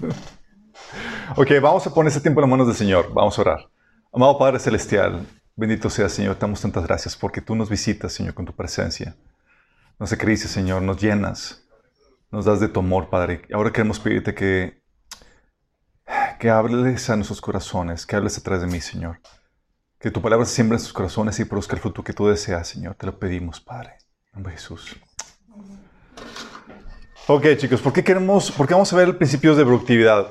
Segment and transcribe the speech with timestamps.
[1.36, 3.12] ok, vamos a poner este tiempo en las manos del Señor.
[3.12, 3.70] Vamos a orar.
[4.12, 6.34] Amado Padre Celestial, bendito sea Señor.
[6.36, 9.16] Te damos tantas gracias porque tú nos visitas, Señor, con tu presencia.
[9.98, 11.68] Nos acaricias, Señor, nos llenas,
[12.30, 13.42] nos das de tu amor, Padre.
[13.52, 14.82] Ahora queremos pedirte que,
[16.38, 19.20] que hables a nuestros corazones, que hables a través de mí, Señor.
[19.98, 22.66] Que tu palabra se siembre en sus corazones y produzca el fruto que tú deseas,
[22.66, 22.94] Señor.
[22.94, 23.98] Te lo pedimos, Padre.
[24.34, 24.96] En Jesús.
[27.32, 30.26] Ok, chicos, ¿por qué queremos, por qué vamos a ver principios de productividad?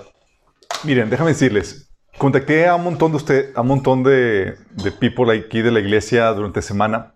[0.84, 5.34] Miren, déjame decirles, contacté a un montón de usted, a un montón de, de people
[5.34, 7.16] aquí de la iglesia durante semana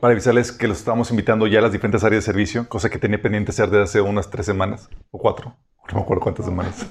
[0.00, 2.98] para avisarles que los estamos invitando ya a las diferentes áreas de servicio, cosa que
[2.98, 5.56] tenía pendiente hacer desde hace unas tres semanas o cuatro,
[5.92, 6.84] no me acuerdo cuántas semanas.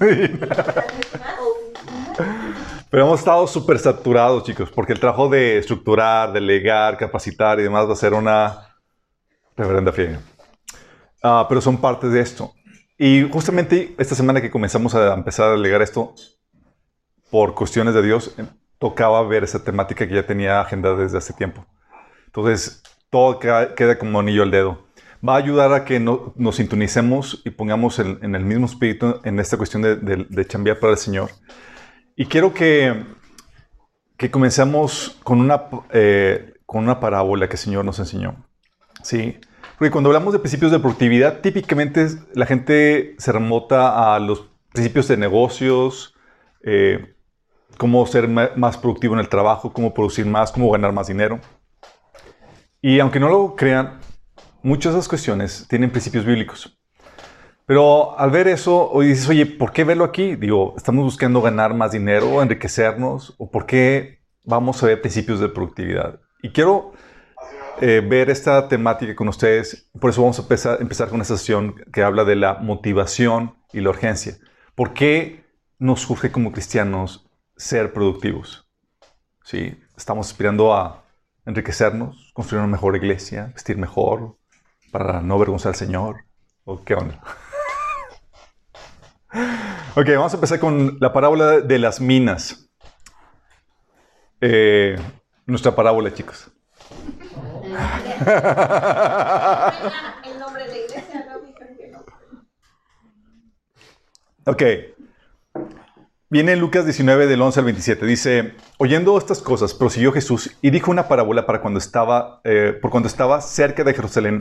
[2.90, 7.86] Pero hemos estado súper saturados, chicos, porque el trabajo de estructurar, delegar, capacitar y demás
[7.86, 8.78] va a ser una
[9.54, 10.18] reverenda fiega.
[11.22, 12.52] Ah, pero son parte de esto.
[12.98, 16.14] Y justamente esta semana que comenzamos a empezar a delegar esto,
[17.30, 18.44] por cuestiones de Dios, eh,
[18.78, 21.64] tocaba ver esa temática que ya tenía agenda desde hace tiempo.
[22.26, 24.86] Entonces, todo queda, como anillo al dedo.
[25.26, 29.56] Va a ayudar a que nos sintonicemos y pongamos en el mismo espíritu en esta
[29.56, 31.30] cuestión de, de, chambear para el Señor.
[32.16, 33.04] Y quiero que,
[34.16, 38.44] que comencemos con una, eh, con una parábola que el Señor nos enseñó.
[39.02, 39.38] ¿Sí?
[39.82, 45.08] Porque cuando hablamos de principios de productividad, típicamente la gente se remota a los principios
[45.08, 46.14] de negocios,
[46.62, 47.16] eh,
[47.78, 51.40] cómo ser más productivo en el trabajo, cómo producir más, cómo ganar más dinero.
[52.80, 53.98] Y aunque no lo crean,
[54.62, 56.78] muchas de esas cuestiones tienen principios bíblicos.
[57.66, 60.36] Pero al ver eso, hoy dices, oye, ¿por qué verlo aquí?
[60.36, 63.34] Digo, ¿estamos buscando ganar más dinero, enriquecernos?
[63.36, 66.20] ¿O por qué vamos a ver principios de productividad?
[66.40, 66.92] Y quiero
[67.80, 69.90] eh, ver esta temática con ustedes.
[69.98, 70.42] Por eso vamos a
[70.80, 74.36] empezar, con esta sesión que habla de la motivación y la urgencia.
[74.74, 75.44] ¿Por qué
[75.78, 78.68] nos surge como cristianos ser productivos?
[79.44, 79.80] ¿Sí?
[79.96, 81.04] Estamos aspirando a
[81.46, 84.36] enriquecernos, construir una mejor iglesia, vestir mejor,
[84.90, 86.24] para no avergonzar al Señor.
[86.64, 87.20] ¿O qué onda?
[89.96, 92.70] ok, vamos a empezar con la parábola de las minas.
[94.40, 94.96] Eh,
[95.46, 96.50] nuestra parábola, chicos.
[104.44, 104.62] Ok.
[106.28, 108.06] Viene Lucas 19 del 11 al 27.
[108.06, 112.90] Dice, oyendo estas cosas, prosiguió Jesús y dijo una parábola para cuando estaba, eh, por
[112.90, 114.40] cuando estaba cerca de Jerusalén.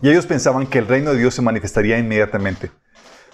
[0.00, 2.70] Y ellos pensaban que el reino de Dios se manifestaría inmediatamente.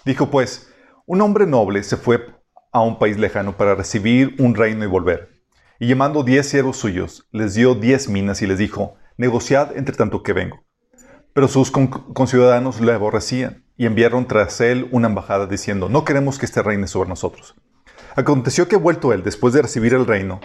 [0.04, 0.72] Dijo pues,
[1.06, 2.26] un hombre noble se fue
[2.72, 5.40] a un país lejano para recibir un reino y volver.
[5.78, 10.22] Y llamando diez siervos suyos, les dio diez minas y les dijo, negociad entre tanto
[10.22, 10.64] que vengo.
[11.32, 16.46] Pero sus conciudadanos le aborrecían y enviaron tras él una embajada diciendo, no queremos que
[16.46, 17.54] este reine sobre nosotros.
[18.14, 20.40] Aconteció que vuelto él, después de recibir el reino,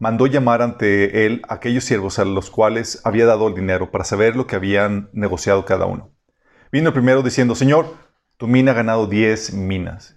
[0.00, 4.04] mandó llamar ante él a aquellos siervos a los cuales había dado el dinero para
[4.04, 6.12] saber lo que habían negociado cada uno.
[6.72, 7.94] Vino el primero diciendo, Señor,
[8.36, 10.16] tu mina ha ganado diez minas.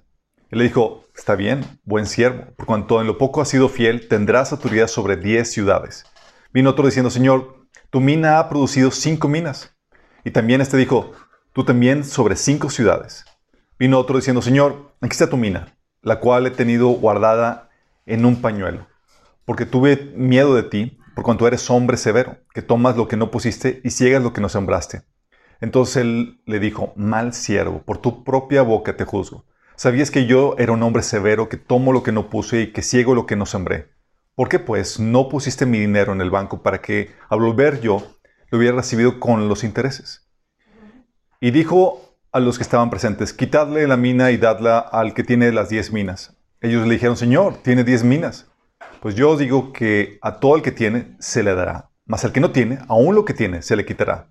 [0.49, 4.07] Él le dijo, está bien, buen siervo, por cuanto en lo poco has sido fiel,
[4.07, 6.05] tendrás autoridad sobre diez ciudades.
[6.51, 7.58] Vino otro diciendo, Señor,
[7.89, 9.75] tu mina ha producido cinco minas.
[10.23, 11.11] Y también este dijo,
[11.53, 13.25] tú también sobre cinco ciudades.
[13.79, 17.69] Vino otro diciendo, Señor, aquí está tu mina, la cual he tenido guardada
[18.05, 18.87] en un pañuelo,
[19.45, 23.31] porque tuve miedo de ti, por cuanto eres hombre severo, que tomas lo que no
[23.31, 25.03] pusiste y ciegas lo que no sembraste.
[25.61, 29.45] Entonces él le dijo, mal siervo, por tu propia boca te juzgo.
[29.75, 32.81] ¿Sabías que yo era un hombre severo, que tomo lo que no puse y que
[32.81, 33.89] ciego lo que no sembré?
[34.39, 38.07] ¿Por qué pues no pusiste mi dinero en el banco para que al volver yo
[38.49, 40.29] lo hubiera recibido con los intereses?
[41.41, 45.51] Y dijo a los que estaban presentes, quitadle la mina y dadla al que tiene
[45.51, 46.37] las diez minas.
[46.61, 48.49] Ellos le dijeron, Señor, tiene diez minas.
[49.01, 52.39] Pues yo digo que a todo el que tiene se le dará, mas al que
[52.39, 54.29] no tiene, aún lo que tiene se le quitará.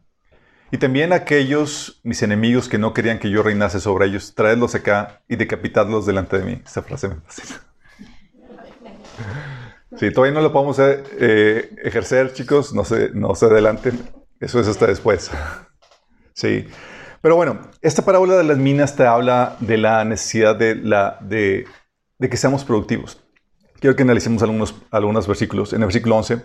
[0.71, 4.75] Y también a aquellos mis enemigos que no querían que yo reinase sobre ellos, traedlos
[4.75, 6.63] acá y decapitadlos delante de mí.
[6.65, 7.61] Esta frase me fascina.
[9.99, 13.99] Sí, todavía no lo podemos eh, ejercer, chicos, no se, no se adelanten.
[14.39, 15.31] Eso es hasta después.
[16.35, 16.69] Sí.
[17.21, 21.67] Pero bueno, esta parábola de las minas te habla de la necesidad de, la, de,
[22.21, 23.21] que seamos productivos.
[23.81, 25.73] Quiero que analicemos algunos, algunos versículos.
[25.73, 26.43] En el versículo 11,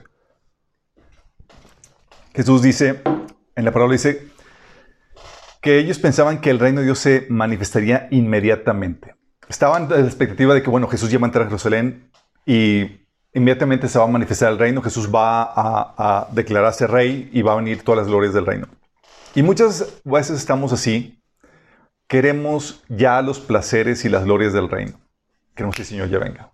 [2.34, 3.04] Jesús dice,
[3.56, 4.30] en la parábola dice,
[5.62, 9.14] que ellos pensaban que el reino de Dios se manifestaría inmediatamente.
[9.48, 12.10] Estaban en la expectativa de que, bueno, Jesús ya va a entrar a Jerusalén
[12.48, 13.03] y
[13.34, 17.56] inmediatamente se va a manifestar el reino, Jesús va a, declararse rey y va a
[17.58, 18.68] venir todas las glorias del reino.
[19.36, 21.20] Y muchas veces estamos así
[22.14, 25.00] queremos ya los placeres y las glorias del reino.
[25.56, 26.52] Queremos que el Señor ya venga.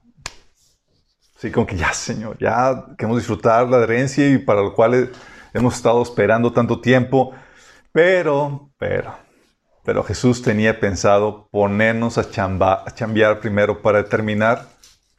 [1.37, 5.11] Sí, como que ya, Señor, ya queremos disfrutar la herencia y para lo cual
[5.53, 7.33] hemos estado esperando tanto tiempo.
[7.91, 9.13] Pero, pero,
[9.83, 14.65] pero Jesús tenía pensado ponernos a, chamba, a chambear primero para determinar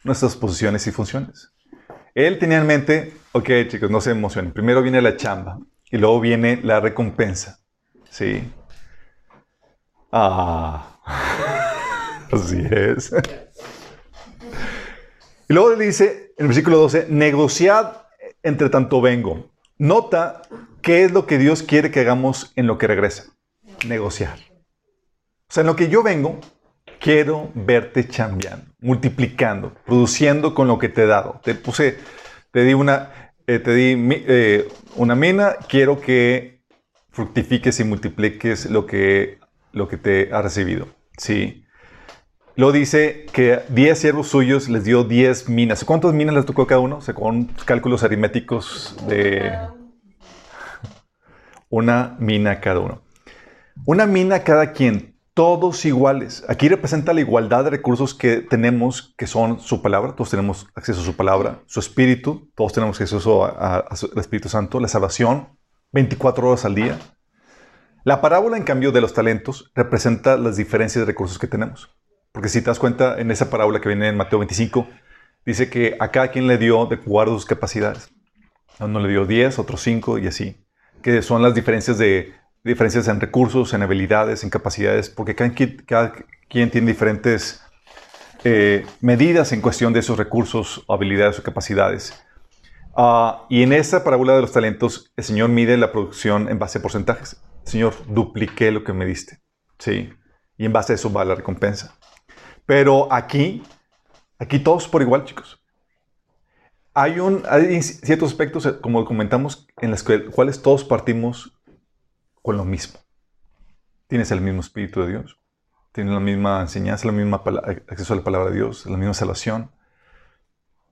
[0.05, 1.52] nuestras posiciones y funciones.
[2.14, 5.58] Él tenía en mente, ok chicos, no se emocionen, primero viene la chamba
[5.91, 7.61] y luego viene la recompensa.
[8.11, 8.43] Sí.
[10.12, 10.99] Ah,
[12.32, 13.12] así es.
[15.49, 17.97] Y luego le dice en el versículo 12, negociad
[18.43, 19.50] entre tanto vengo.
[19.79, 20.43] Nota
[20.82, 23.37] qué es lo que Dios quiere que hagamos en lo que regresa.
[23.87, 24.38] Negociar.
[25.49, 26.38] O sea, en lo que yo vengo,
[27.00, 31.41] quiero verte chambeando, multiplicando, produciendo con lo que te he dado.
[31.43, 31.99] Te puse,
[32.52, 33.97] te di una, eh, te di
[34.29, 36.62] eh, una mina, quiero que
[37.11, 39.38] fructifiques y multipliques lo que,
[39.73, 40.88] lo que te ha recibido.
[41.17, 41.64] Sí.
[42.56, 45.85] Lo dice que 10 siervos suyos les dio 10 minas.
[45.85, 47.00] ¿Cuántas minas les tocó a cada uno?
[47.00, 49.50] Según cálculos aritméticos de
[51.70, 53.02] una mina cada uno.
[53.87, 56.44] Una mina cada quien, todos iguales.
[56.48, 60.14] Aquí representa la igualdad de recursos que tenemos, que son su palabra.
[60.14, 62.50] Todos tenemos acceso a su palabra, su espíritu.
[62.54, 63.84] Todos tenemos acceso al
[64.16, 65.56] Espíritu Santo, la salvación,
[65.92, 66.98] 24 horas al día.
[68.04, 71.94] La parábola, en cambio, de los talentos representa las diferencias de recursos que tenemos.
[72.32, 74.88] Porque si te das cuenta, en esa parábola que viene en Mateo 25,
[75.44, 78.10] dice que a cada quien le dio de acuerdo sus capacidades.
[78.78, 80.66] A uno le dio 10, otro 5 y así.
[81.02, 82.32] Que son las diferencias, de,
[82.64, 85.52] diferencias en recursos, en habilidades, en capacidades, porque cada,
[85.86, 86.12] cada
[86.48, 87.62] quien tiene diferentes
[88.44, 92.14] eh, medidas en cuestión de esos recursos, habilidades o capacidades.
[92.96, 96.78] Uh, y en esta parábola de los talentos, el Señor mide la producción en base
[96.78, 97.40] a porcentajes.
[97.64, 99.40] Señor, dupliqué lo que me diste.
[99.78, 100.12] Sí.
[100.58, 101.96] Y en base a eso va la recompensa.
[102.66, 103.62] Pero aquí,
[104.38, 105.62] aquí todos por igual, chicos.
[106.92, 111.59] Hay, un, hay ciertos aspectos, eh, como comentamos, en los cuales todos partimos
[112.42, 112.98] con lo mismo.
[114.06, 115.38] Tienes el mismo Espíritu de Dios,
[115.92, 117.42] tienes la misma enseñanza, la misma
[117.88, 119.70] acceso a la palabra de Dios, la misma salvación.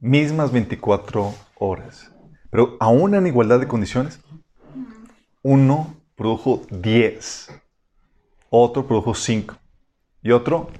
[0.00, 2.12] Mismas 24 horas.
[2.50, 4.20] Pero aún en igualdad de condiciones,
[5.42, 7.60] uno produjo 10,
[8.50, 9.56] otro produjo 5
[10.22, 10.70] y otro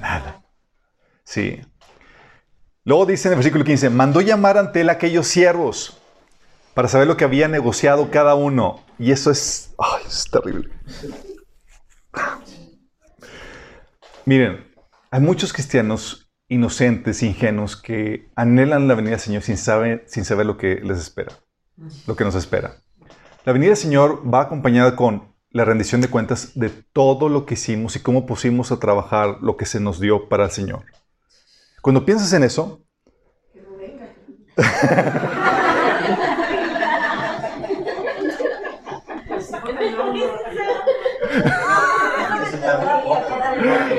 [0.00, 0.42] nada.
[1.24, 1.60] Sí.
[2.84, 5.98] Luego dice en el versículo 15, mandó llamar ante él a aquellos siervos
[6.74, 8.80] para saber lo que había negociado cada uno.
[8.98, 10.70] Y eso es, ay, es terrible.
[14.24, 14.72] Miren,
[15.10, 20.46] hay muchos cristianos inocentes, ingenuos, que anhelan la venida del Señor sin saber, sin saber
[20.46, 21.32] lo que les espera,
[22.06, 22.76] lo que nos espera.
[23.44, 27.54] La venida del Señor va acompañada con la rendición de cuentas de todo lo que
[27.54, 30.84] hicimos y cómo pusimos a trabajar lo que se nos dio para el Señor.
[31.80, 32.82] Cuando piensas en eso,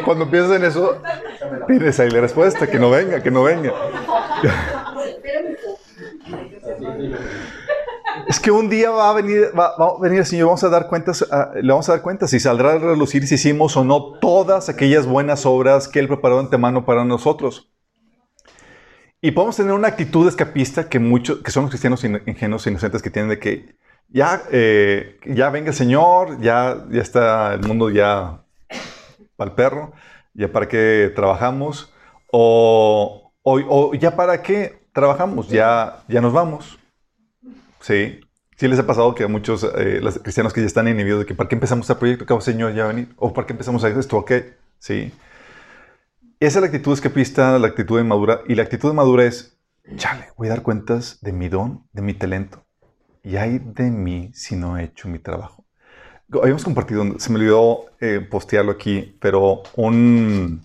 [0.04, 1.02] Cuando piensas en eso,
[1.68, 3.74] tienes ahí la respuesta, que no venga, que no venga.
[8.28, 10.88] Es que un día va a venir, va, a venir el Señor, vamos a dar
[10.88, 11.26] cuentas,
[11.62, 15.06] le vamos a dar cuentas si saldrá a relucir si hicimos o no todas aquellas
[15.06, 17.72] buenas obras que Él preparó antemano para nosotros.
[19.22, 23.02] Y podemos tener una actitud escapista que muchos, que son los cristianos ingenuos e inocentes
[23.02, 23.76] que tienen de que
[24.10, 28.42] ya, eh, ya venga Señor, ya, ya está el mundo ya
[29.36, 29.94] para el perro,
[30.34, 31.94] ya para qué trabajamos,
[32.32, 36.80] o, o, ya para qué trabajamos, ya, ya nos vamos.
[37.82, 38.20] Sí.
[38.58, 41.26] Sí les ha pasado que a muchos eh, los cristianos que ya están inhibidos de
[41.26, 42.26] que ¿para qué empezamos este proyecto?
[42.26, 43.10] ¿Cabo Señor ya a venir?
[43.18, 44.18] ¿O para qué empezamos esto?
[44.18, 44.32] ¿Ok?
[44.80, 45.12] Sí.
[46.40, 48.42] Esa es la actitud escapista, la actitud de madura.
[48.48, 49.58] Y la actitud de madura es,
[49.98, 52.65] chale, voy a dar cuentas de mi don, de mi talento.
[53.26, 55.66] Y hay de mí si no he hecho mi trabajo.
[56.32, 60.64] Habíamos compartido, se me olvidó eh, postearlo aquí, pero un...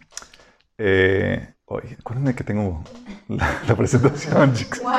[0.76, 2.84] Eh, oye, acuérdenme que tengo
[3.28, 4.82] la, presentación, chicos.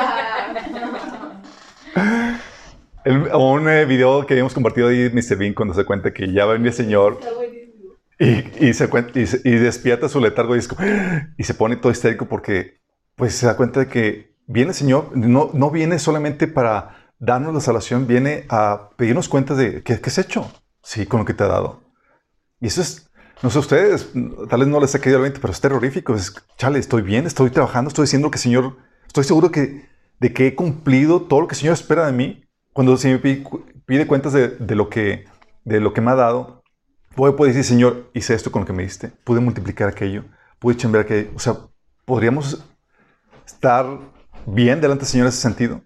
[3.04, 5.36] El, un eh, video que habíamos compartido ahí, Mr.
[5.36, 7.18] Bean, cuando se cuenta que ya va el Señor
[8.18, 8.88] y, y, se,
[9.44, 10.60] y, despierta su letargo y,
[11.36, 12.80] y, se pone todo histérico porque
[13.16, 17.54] pues se da cuenta de que viene el Señor, no, no viene solamente para darnos
[17.54, 20.52] la salvación, viene a pedirnos cuenta de qué, qué has hecho,
[20.82, 21.80] sí, con lo que te ha dado.
[22.60, 23.08] Y eso es,
[23.42, 24.10] no sé ustedes,
[24.50, 26.14] tal vez no les ha caído el 20, pero es terrorífico.
[26.14, 28.76] Es, chale, estoy bien, estoy trabajando, estoy diciendo que el Señor,
[29.06, 29.88] estoy seguro que
[30.18, 32.44] de que he cumplido todo lo que el Señor espera de mí.
[32.72, 35.26] Cuando se me pide, cuentas de, lo que,
[35.64, 36.62] de lo que me ha dado,
[37.14, 40.24] puede decir, Señor, hice esto con lo que me diste, pude multiplicar aquello,
[40.58, 41.30] pude chambear aquello.
[41.36, 41.56] O sea,
[42.04, 42.64] podríamos
[43.46, 43.98] estar
[44.46, 45.82] bien delante del Señor en ese sentido.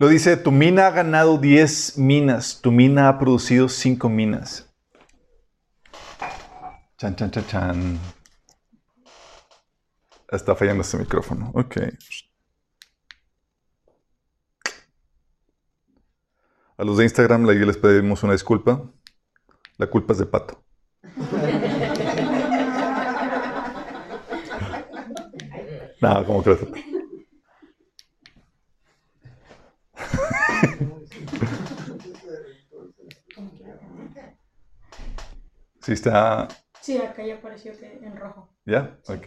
[0.00, 4.66] Lo dice, tu mina ha ganado 10 minas, tu mina ha producido 5 minas.
[6.96, 8.00] Chan, chan, chan, chan.
[10.30, 11.52] Está fallando este micrófono.
[11.54, 11.76] Ok.
[16.78, 18.82] A los de Instagram les pedimos una disculpa.
[19.76, 20.64] La culpa es de Pato.
[26.00, 26.60] Nada, ¿cómo crees?
[35.80, 36.48] sí está...
[36.80, 38.48] Sí, acá ya apareció que en rojo.
[38.64, 38.98] ¿Ya?
[39.06, 39.26] Ok.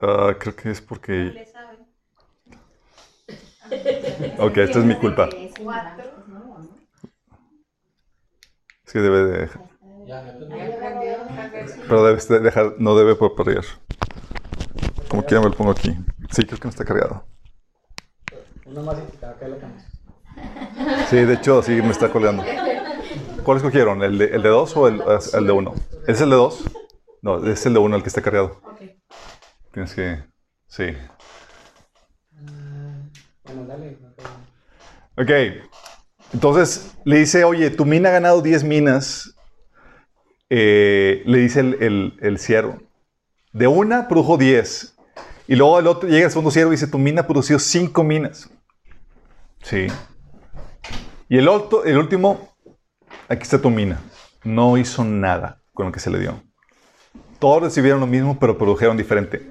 [0.00, 1.46] Uh, creo que es porque...
[4.38, 5.28] Ok, esta es mi culpa.
[8.84, 9.62] Es que debe de dejar.
[11.86, 13.34] Pero debe dejar, no debe poder
[15.08, 15.96] Como quiera me lo pongo aquí.
[16.30, 17.24] Sí, creo que no está cargado.
[18.66, 18.96] Uno más
[21.08, 22.44] Sí, de hecho, sí me está colgando.
[23.42, 24.02] ¿Cuál escogieron?
[24.02, 25.74] ¿El de, el de dos o el, el de uno?
[26.06, 26.64] ¿Es el de dos?
[27.22, 28.60] No, es el de uno el que está cargado.
[29.72, 30.22] Tienes que.
[30.66, 30.84] Sí.
[33.44, 33.98] Bueno, dale.
[35.16, 35.30] Ok.
[36.34, 39.34] Entonces le dice, oye, tu mina ha ganado 10 minas.
[40.50, 42.38] Eh, le dice el, el, el.
[43.52, 44.97] De una produjo 10.
[45.48, 48.50] Y luego el otro llega el segundo siervo y dice, tu mina producido 5 minas.
[49.62, 49.86] Sí.
[51.30, 52.54] Y el, otro, el último,
[53.28, 53.98] aquí está tu mina.
[54.44, 56.42] No hizo nada con lo que se le dio.
[57.38, 59.50] Todos recibieron lo mismo, pero produjeron diferente.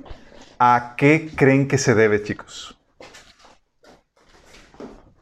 [0.59, 2.77] ¿A qué creen que se debe, chicos?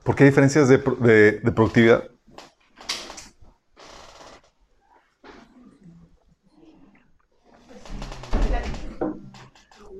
[0.03, 2.03] ¿Por qué hay diferencias de, productividad?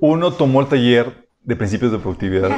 [0.00, 2.50] Uno tomó el taller de principios de productividad.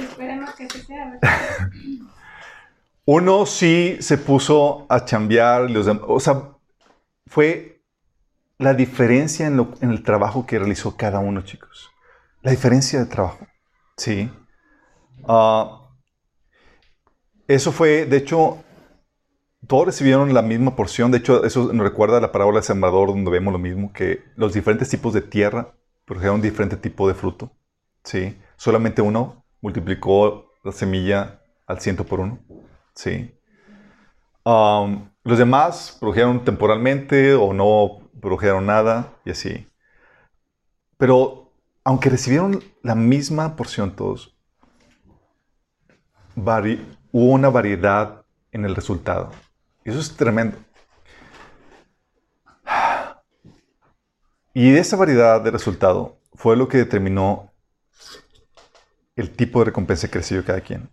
[0.00, 1.18] Esperemos que sea.
[3.04, 6.50] Uno sí se puso a chambear, los o sea,
[7.26, 7.82] fue
[8.58, 11.90] la diferencia en, el trabajo que realizó cada uno, chicos.
[12.42, 13.46] La diferencia de trabajo.
[13.96, 14.30] Sí.
[15.26, 15.88] Ah,
[17.48, 18.62] eso fue, de hecho,
[19.66, 21.10] todos recibieron la misma porción.
[21.10, 24.52] De hecho, eso nos recuerda la parábola del sembrador, donde vemos lo mismo, que los
[24.52, 27.52] diferentes tipos de tierra produjeron diferente tipo de fruto.
[28.04, 28.38] Sí.
[28.56, 32.38] Solamente uno multiplicó la semilla al ciento por uno.
[32.94, 33.34] Sí.
[34.44, 39.68] Um, los demás produjeron temporalmente o no produjeron nada y así.
[40.98, 41.52] Pero
[41.84, 44.36] aunque recibieron la misma porción todos,
[46.36, 49.30] hubo una variedad en el resultado.
[49.84, 50.58] Eso es tremendo.
[54.54, 57.52] Y esa variedad de resultado fue lo que determinó
[59.16, 60.88] el tipo de recompensa que recibió cada quien.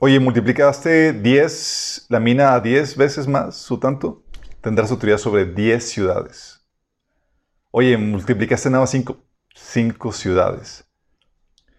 [0.00, 4.22] Oye, multiplicaste 10, la mina a 10 veces más su tanto,
[4.60, 6.64] tendrás autoridad sobre 10 ciudades.
[7.70, 8.96] Oye, multiplicaste nada más
[9.54, 10.84] 5 ciudades.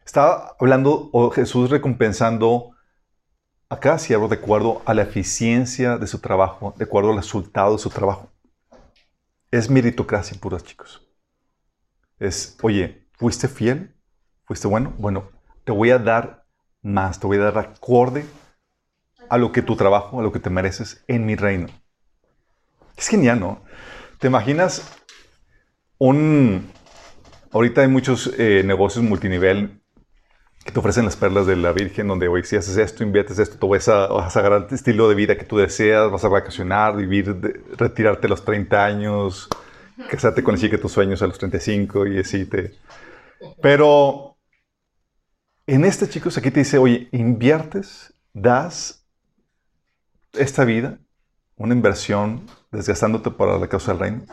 [0.05, 2.72] Estaba hablando o Jesús recompensando
[3.72, 7.72] a cada siervo de acuerdo a la eficiencia de su trabajo, de acuerdo al resultado
[7.72, 8.30] de su trabajo.
[9.50, 11.08] Es meritocracia pura, chicos.
[12.20, 13.96] Es, oye, ¿fuiste fiel?
[14.44, 14.94] ¿Fuiste bueno?
[14.98, 15.30] Bueno,
[15.63, 16.46] te voy a dar
[16.82, 18.25] más, te voy a dar acorde
[19.30, 21.68] a lo que tu trabajo, a lo que te mereces en mi reino.
[22.98, 23.63] Es genial, ¿no?
[24.20, 24.84] ¿Te imaginas
[25.98, 26.70] un...
[27.54, 29.80] Ahorita hay muchos eh, negocios multinivel
[30.63, 33.58] que te ofrecen las perlas de la Virgen, donde hoy si haces esto, inviertes esto,
[33.58, 36.30] tú vas a, vas a agarrar el estilo de vida que tú deseas, vas a
[36.30, 37.36] vacacionar, vivir,
[37.77, 39.50] retirarte a los 30 años,
[40.10, 42.75] casarte con el chico de tus sueños a los 35 y así te...
[43.62, 44.38] Pero
[45.65, 49.08] en este, chicos, aquí te dice, oye, inviertes, das
[50.34, 51.00] esta vida,
[51.56, 54.25] una inversión, desgastándote para la causa del reino,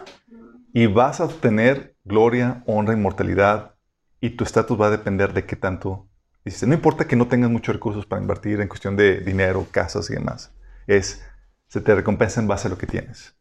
[0.75, 3.77] y vas a obtener gloria, honra, inmortalidad,
[4.21, 6.08] y tu estatus va a depender de qué tanto
[6.45, 10.11] Dice, No importa que no tengas muchos recursos para invertir en cuestión de dinero, casas
[10.11, 10.53] y demás.
[10.87, 11.23] Es,
[11.69, 13.35] se te recompensa en base a lo que tienes.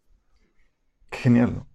[1.10, 1.68] Qué genial, ¿no?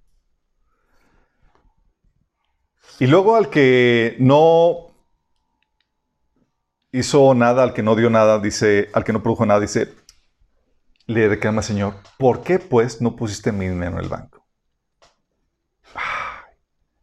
[2.99, 4.93] Y luego al que no
[6.93, 9.95] hizo nada, al que no dio nada, dice, al que no produjo nada, dice,
[11.07, 14.43] le reclama Señor, ¿por qué pues no pusiste mi dinero en el banco?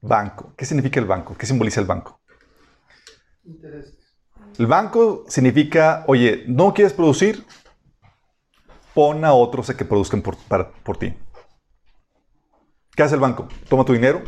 [0.02, 0.54] banco.
[0.56, 1.36] ¿Qué significa el banco?
[1.38, 2.22] ¿Qué simboliza el banco?
[4.58, 7.46] El banco significa, oye, ¿no quieres producir?
[8.94, 11.14] Pon a otros a que produzcan por, ti.
[12.96, 13.48] ¿Qué hace el banco?
[13.70, 14.24] Toma tu dinero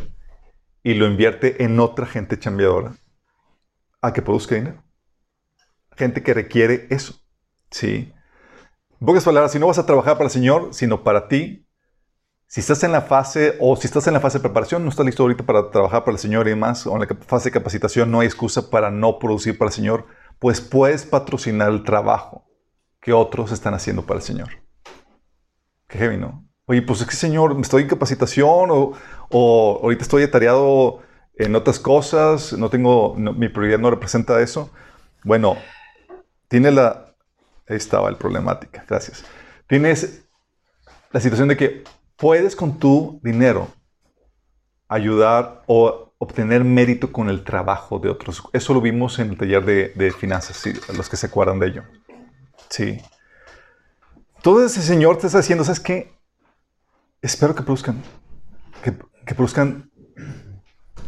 [0.84, 2.94] y lo invierte en otra gente chambeadora
[4.01, 4.84] a que produzca dinero.
[5.98, 7.16] Gente que requiere eso.
[7.70, 8.13] Sí.
[9.00, 11.68] En palabras, si no vas a trabajar para el Señor, sino para ti,
[12.51, 15.05] si estás en la fase, o si estás en la fase de preparación, no estás
[15.05, 18.12] listo ahorita para trabajar para el Señor y demás, o en la fase de capacitación,
[18.12, 20.05] no hay excusa para no producir para el Señor,
[20.38, 22.43] pues puedes patrocinar el trabajo
[23.00, 24.50] que otros están haciendo para el Señor.
[25.88, 26.46] Qué heavy, ¿no?
[26.65, 28.98] Oye, pues es que, Señor, estoy en capacitación, o,
[29.29, 31.00] o ahorita estoy atareado
[31.38, 34.70] en otras cosas, no tengo, mi prioridad no representa eso.
[35.24, 35.55] Bueno,
[36.50, 37.15] tiene la,
[37.70, 39.24] ahí estaba el problemática, gracias.
[39.67, 40.25] Tienes
[41.13, 41.84] la situación de que
[42.22, 43.68] puedes con tu dinero
[44.88, 48.44] ayudar o obtener mérito con el trabajo de otros.
[48.54, 50.63] Eso lo vimos en el taller de, finanzas,
[50.96, 51.84] los que se acuerdan de ello.
[52.70, 53.01] Sí.
[54.44, 56.13] Todo ese Señor te está diciendo, ¿sabes qué?
[57.24, 58.04] Espero que produzcan,
[58.84, 59.36] que, que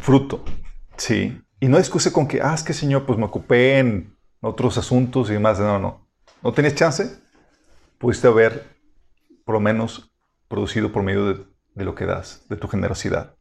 [0.00, 0.44] fruto.
[0.96, 1.40] Sí.
[1.60, 5.30] Y no discuse con que, ah, es que Señor, pues me ocupé en otros asuntos
[5.30, 5.60] y demás.
[5.60, 6.08] No, no.
[6.42, 7.20] ¿No tienes chance?
[7.98, 8.66] Pudiste haber,
[9.44, 10.13] por lo menos,
[10.54, 13.34] producido por medio de, lo que das, de tu generosidad.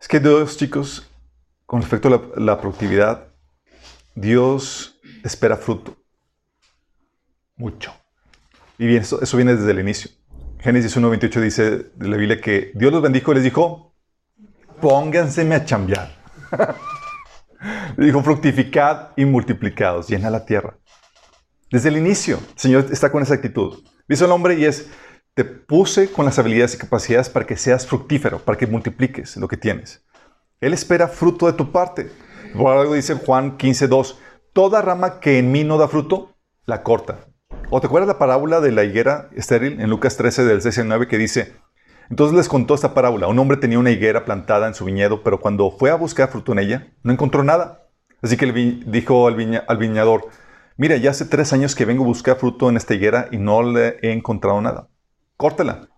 [0.00, 1.06] Es que Dios, chicos,
[1.66, 3.28] con respecto a la, productividad,
[4.14, 5.94] Dios espera fruto.
[7.56, 7.92] Mucho.
[8.78, 10.10] Y bien, eso, eso viene desde el inicio.
[10.60, 13.94] Génesis 1.28 dice de la Biblia que Dios los bendijo y les dijo,
[14.80, 16.16] pónganseme a chambear.
[17.98, 20.78] dijo, fructificad y multiplicados, llena la tierra.
[21.70, 23.84] Desde el inicio, el Señor está con esa actitud.
[24.08, 24.88] Dice el hombre y es,
[25.40, 29.48] te puse con las habilidades y capacidades para que seas fructífero, para que multipliques lo
[29.48, 30.04] que tienes.
[30.60, 32.10] Él espera fruto de tu parte.
[32.54, 34.16] Por algo dice Juan 15.2,
[34.52, 37.20] toda rama que en mí no da fruto, la corta.
[37.70, 40.88] ¿O te acuerdas la parábola de la higuera estéril en Lucas 13 del 6 al
[40.88, 41.54] 9 que dice,
[42.10, 45.40] entonces les contó esta parábola, un hombre tenía una higuera plantada en su viñedo, pero
[45.40, 47.88] cuando fue a buscar fruto en ella, no encontró nada.
[48.20, 50.28] Así que le dijo al, al viñador,
[50.76, 53.62] mira, ya hace tres años que vengo a buscar fruto en esta higuera y no
[53.62, 54.90] le he encontrado nada
[55.40, 55.88] córtela,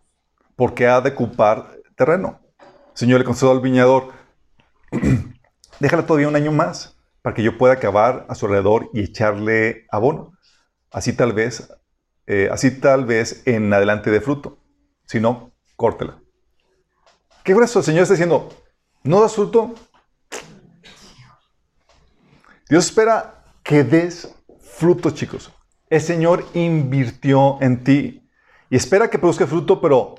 [0.55, 2.41] porque ha de ocupar terreno.
[2.61, 4.13] El Señor le concedió al viñador,
[5.81, 9.89] déjala todavía un año más, para que yo pueda acabar a su alrededor y echarle
[9.91, 10.39] abono.
[10.93, 11.69] Así tal vez,
[12.29, 14.59] eh, así tal vez en adelante de fruto.
[15.07, 16.23] Si no, córtela.
[17.43, 17.81] ¿Qué grueso?
[17.81, 18.49] El Señor está diciendo,
[19.03, 19.75] ¿no das fruto?
[22.69, 25.51] Dios espera que des fruto, chicos.
[25.91, 28.22] El Señor invirtió en ti.
[28.73, 30.15] Y espera que produzca fruto, pero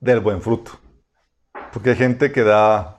[0.00, 0.72] del buen fruto.
[1.72, 2.96] Porque hay gente que da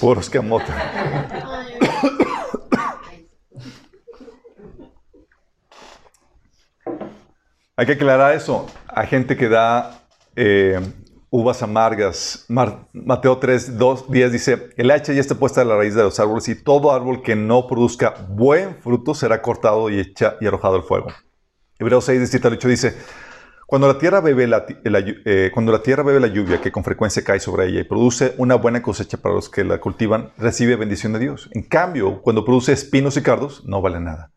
[0.00, 0.70] puros camotes.
[7.76, 8.66] Hay que aclarar eso.
[8.88, 10.00] Hay gente que da
[10.34, 10.80] eh,
[11.28, 12.46] uvas amargas.
[12.48, 16.18] Mateo 3, 2, 10 dice, el hacha ya está puesta a la raíz de los
[16.18, 20.76] árboles y todo árbol que no produzca buen fruto será cortado y, hecha, y arrojado
[20.76, 21.08] al fuego.
[21.82, 22.96] Hebreos 6, 17 al 8 dice,
[23.66, 27.24] cuando la, tierra bebe la, eh, cuando la tierra bebe la lluvia que con frecuencia
[27.24, 31.12] cae sobre ella y produce una buena cosecha para los que la cultivan, recibe bendición
[31.12, 31.50] de Dios.
[31.52, 34.30] En cambio, cuando produce espinos y cardos, no vale nada.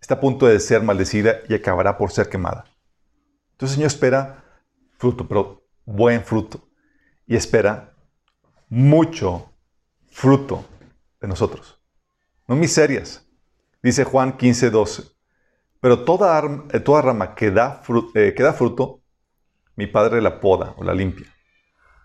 [0.00, 2.66] Está a punto de ser maldecida y acabará por ser quemada.
[3.52, 4.44] Entonces el Señor espera
[4.98, 6.68] fruto, pero buen fruto.
[7.26, 7.94] Y espera
[8.68, 9.52] mucho
[10.10, 10.64] fruto
[11.20, 11.80] de nosotros.
[12.46, 13.26] No miserias.
[13.82, 15.11] Dice Juan 15, 12.
[15.82, 16.40] Pero toda,
[16.72, 17.82] eh, toda rama que da,
[18.14, 19.02] eh, que da fruto,
[19.74, 21.26] mi padre la poda o la limpia,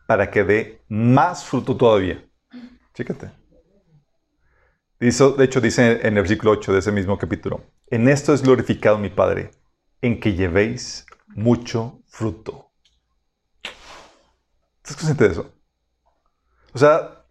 [0.08, 2.28] para que dé más fruto todavía.
[2.96, 3.30] Fíjate.
[5.00, 8.98] de hecho, dice en el versículo 8 de ese mismo capítulo, en esto es glorificado
[8.98, 9.52] mi Padre,
[10.02, 12.72] en que llevéis mucho fruto.
[14.78, 15.54] ¿Estás consciente de eso?
[16.74, 17.26] O sea,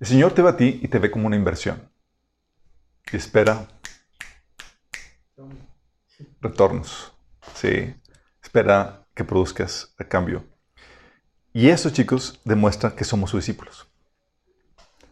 [0.00, 1.88] el Señor te ve a ti y te ve como una inversión.
[3.12, 3.68] Y espera
[6.40, 7.12] retornos.
[7.54, 7.94] Sí.
[8.42, 10.44] Espera que produzcas a cambio.
[11.52, 13.88] Y eso, chicos, demuestra que somos sus discípulos.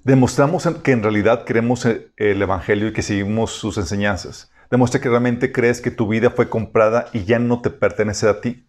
[0.05, 4.53] Demostramos que en realidad creemos el Evangelio y que seguimos sus enseñanzas.
[4.71, 8.41] Demuestra que realmente crees que tu vida fue comprada y ya no te pertenece a
[8.41, 8.69] ti,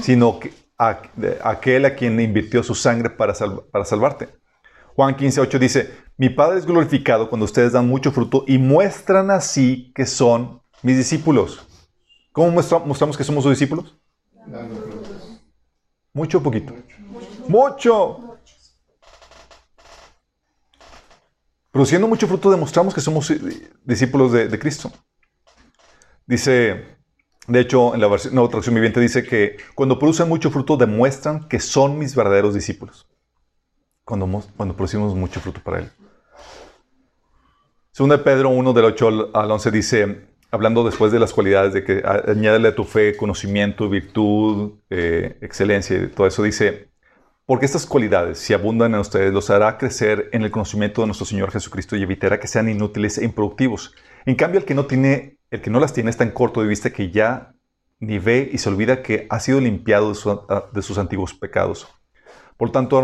[0.00, 1.02] sino que a,
[1.42, 3.34] aquel a quien invirtió su sangre para,
[3.72, 4.28] para salvarte.
[4.94, 9.30] Juan 15, 8 dice, mi Padre es glorificado cuando ustedes dan mucho fruto y muestran
[9.30, 11.65] así que son mis discípulos.
[12.36, 13.96] ¿Cómo mostramos que somos sus discípulos?
[16.12, 16.74] ¿Mucho o poquito?
[17.48, 18.36] Mucho.
[21.70, 23.32] Produciendo mucho fruto demostramos que somos
[23.84, 24.92] discípulos de, Cristo.
[26.26, 26.98] Dice,
[27.46, 31.58] de hecho, en la versión, traducción viviente dice que cuando producen mucho fruto demuestran que
[31.58, 33.06] son mis verdaderos discípulos.
[34.04, 35.90] Cuando, mo- cuando producimos mucho fruto para Él.
[37.92, 41.72] Segunda de Pedro 1 del 8 al- al 11 dice, hablando después de las cualidades
[41.72, 46.88] de que añádele a tu fe conocimiento, virtud, eh, excelencia y todo eso, dice,
[47.46, 51.26] porque estas cualidades, si abundan en ustedes, los hará crecer en el conocimiento de nuestro
[51.26, 53.94] Señor Jesucristo y evitará que sean inútiles e improductivos.
[54.24, 56.66] En cambio, el que no tiene, el que no las tiene es tan corto de
[56.66, 57.54] vista que ya
[58.00, 61.86] ni ve y se olvida que ha sido limpiado de, su- de sus antiguos pecados.
[62.56, 62.98] Por tanto,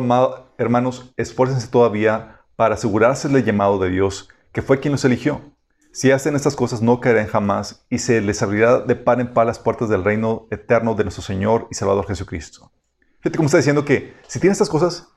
[0.58, 5.51] hermanos, esfuércense todavía para asegurarse del llamado de Dios, que fue quien los eligió.
[5.92, 9.46] Si hacen estas cosas, no caerán jamás y se les abrirá de par en par
[9.46, 12.72] las puertas del reino eterno de nuestro Señor y Salvador Jesucristo.
[13.20, 15.08] Fíjate cómo está diciendo que si tienes estas cosas,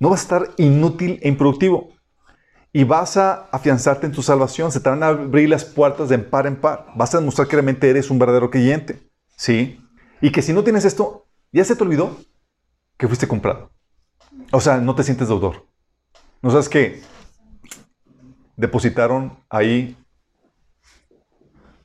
[0.00, 1.90] no vas a estar inútil e improductivo.
[2.72, 4.72] Y vas a afianzarte en tu salvación.
[4.72, 6.86] Se te van a abrir las puertas de par en par.
[6.96, 9.00] Vas a demostrar que realmente eres un verdadero creyente.
[9.36, 9.80] ¿Sí?
[10.20, 12.16] Y que si no tienes esto, ya se te olvidó
[12.96, 13.70] que fuiste comprado.
[14.50, 15.66] O sea, no te sientes deudor.
[16.42, 17.02] ¿No sabes que
[18.56, 19.96] depositaron ahí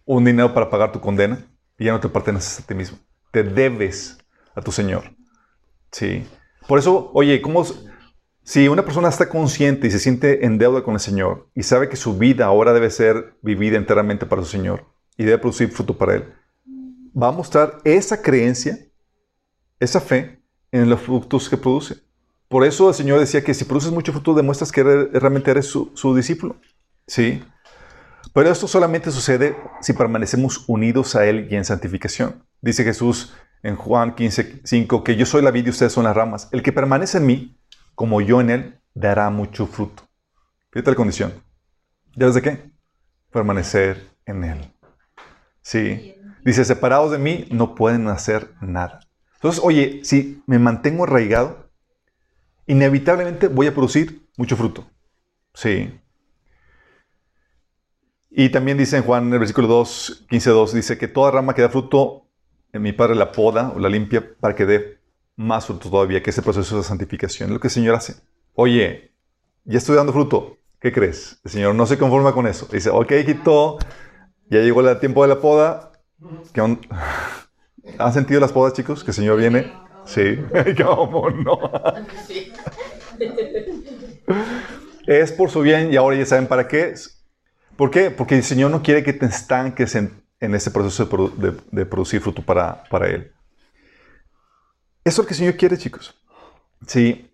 [0.06, 1.46] un dinero para pagar tu condena
[1.78, 2.98] y ya no te perteneces a ti mismo?
[3.32, 4.18] Te debes
[4.56, 5.16] a tu Señor.
[5.92, 6.26] Sí.
[6.68, 7.66] Por eso, oye, ¿cómo,
[8.44, 11.90] si una persona está consciente y se siente en deuda con el Señor y sabe
[11.90, 14.86] que su vida ahora debe ser vivida enteramente para su Señor
[15.18, 16.34] y debe producir fruto para Él,
[17.16, 18.78] va a mostrar esa creencia,
[19.80, 21.96] esa fe en los frutos que produce.
[22.50, 25.92] Por eso el Señor decía que si produces mucho fruto demuestras que realmente eres su,
[25.96, 26.58] su discípulo.
[27.08, 27.42] Sí.
[28.34, 32.44] Pero esto solamente sucede si permanecemos unidos a Él y en santificación.
[32.62, 36.16] Dice Jesús en Juan 15, 5, que yo soy la vid y ustedes son las
[36.16, 36.50] ramas.
[36.52, 37.58] El que permanece en mí,
[37.96, 40.04] como yo en Él, dará mucho fruto.
[40.72, 41.34] Fíjate la condición.
[42.16, 42.72] ¿Ya ves de qué?
[43.32, 44.74] Permanecer en Él.
[45.62, 46.16] Sí.
[46.44, 49.00] Dice, separados de mí, no pueden hacer nada.
[49.36, 51.70] Entonces, oye, si me mantengo arraigado,
[52.66, 54.86] inevitablemente voy a producir mucho fruto.
[55.54, 56.00] Sí.
[58.36, 61.54] Y también dice en Juan, en el versículo 2, 15, 2, dice que toda rama
[61.54, 62.26] que da fruto,
[62.72, 64.98] en mi Padre la poda o la limpia para que dé
[65.36, 67.50] más fruto todavía, que ese proceso de santificación.
[67.50, 68.16] Es lo que el Señor hace.
[68.56, 69.12] Oye,
[69.66, 70.58] ya estoy dando fruto.
[70.80, 71.40] ¿Qué crees?
[71.46, 72.68] El Señor no se conforma con eso.
[72.72, 73.78] Dice, ok, hijito,
[74.50, 75.92] ya llegó el tiempo de la poda.
[76.54, 76.82] ¿Qué on-
[78.00, 79.04] ¿Han sentido las podas, chicos?
[79.04, 79.72] Que el Señor viene.
[80.06, 80.40] Sí.
[80.84, 81.60] ¿Cómo no?
[85.06, 87.23] Es por su bien y ahora ya saben para qué es.
[87.84, 88.12] ¿Por qué?
[88.12, 91.62] Porque el Señor no quiere que te estanques en, en ese proceso de, produ- de-
[91.70, 93.34] de producir fruto para, para Él.
[95.04, 96.18] Eso es lo que el Señor quiere, chicos.
[96.88, 97.30] Sí.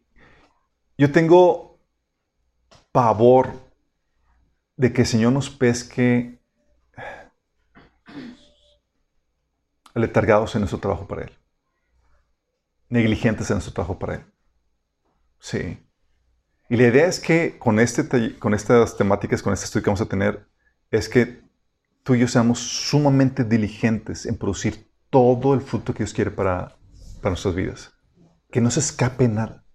[0.98, 1.78] Yo tengo
[2.92, 3.52] pavor
[4.76, 6.40] de que el Señor nos pesque
[9.94, 11.32] letargados en nuestro trabajo para Él.
[12.90, 14.26] Negligentes en nuestro trabajo para Él.
[15.40, 15.78] Sí.
[16.70, 20.02] Y la idea es que con, este, con estas temáticas, con este estudio que vamos
[20.02, 20.48] a tener,
[20.92, 21.42] es que
[22.04, 26.78] tú y yo seamos sumamente diligentes en producir todo el fruto que Dios quiere para,
[27.22, 27.92] para nuestras vidas.
[28.52, 29.66] Que no se escape nada.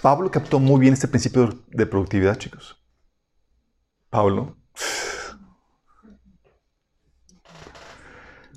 [0.00, 2.80] Pablo captó muy bien este principio de productividad, chicos.
[4.08, 4.56] Pablo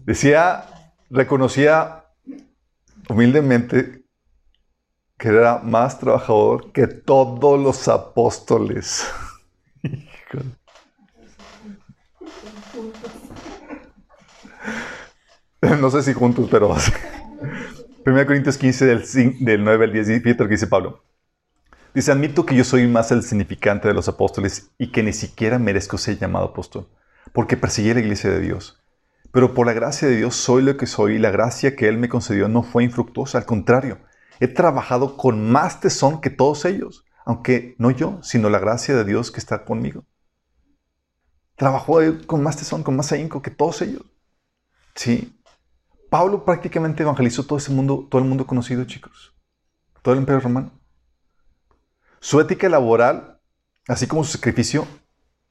[0.05, 0.65] decía,
[1.09, 2.05] reconocía
[3.09, 4.02] humildemente
[5.23, 9.07] que era más trabajador que todos los apóstoles.
[15.79, 16.75] No sé si juntos, pero...
[18.05, 21.05] 1 Corintios 15, del, cin- del 9 al 10, fíjate lo que dice Pablo.
[21.93, 25.57] Dice, admito que yo soy más el significante de los apóstoles y que ni siquiera
[25.57, 26.89] merezco ser llamado apóstol,
[27.31, 28.83] porque perseguí la iglesia de Dios.
[29.31, 31.97] Pero por la gracia de Dios soy lo que soy y la gracia que Él
[31.97, 33.99] me concedió no fue infructuosa, al contrario,
[34.39, 39.05] he trabajado con más tesón que todos ellos, aunque no yo, sino la gracia de
[39.05, 40.05] Dios que está conmigo.
[41.55, 44.03] Trabajó con más tesón, con más ahínco que todos ellos.
[44.95, 45.39] Sí.
[46.09, 49.33] Pablo prácticamente evangelizó todo ese mundo, todo el mundo conocido, chicos.
[50.01, 50.71] Todo el imperio romano.
[52.19, 53.39] Su ética laboral,
[53.87, 54.87] así como su sacrificio,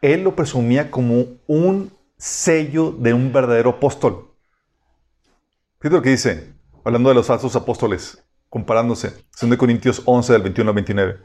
[0.00, 4.34] él lo presumía como un sello de un verdadero apóstol.
[5.80, 8.21] Fíjate lo que dice, hablando de los falsos apóstoles,
[8.52, 9.14] comparándose.
[9.40, 11.20] 2 Corintios 11, del 21 al 29.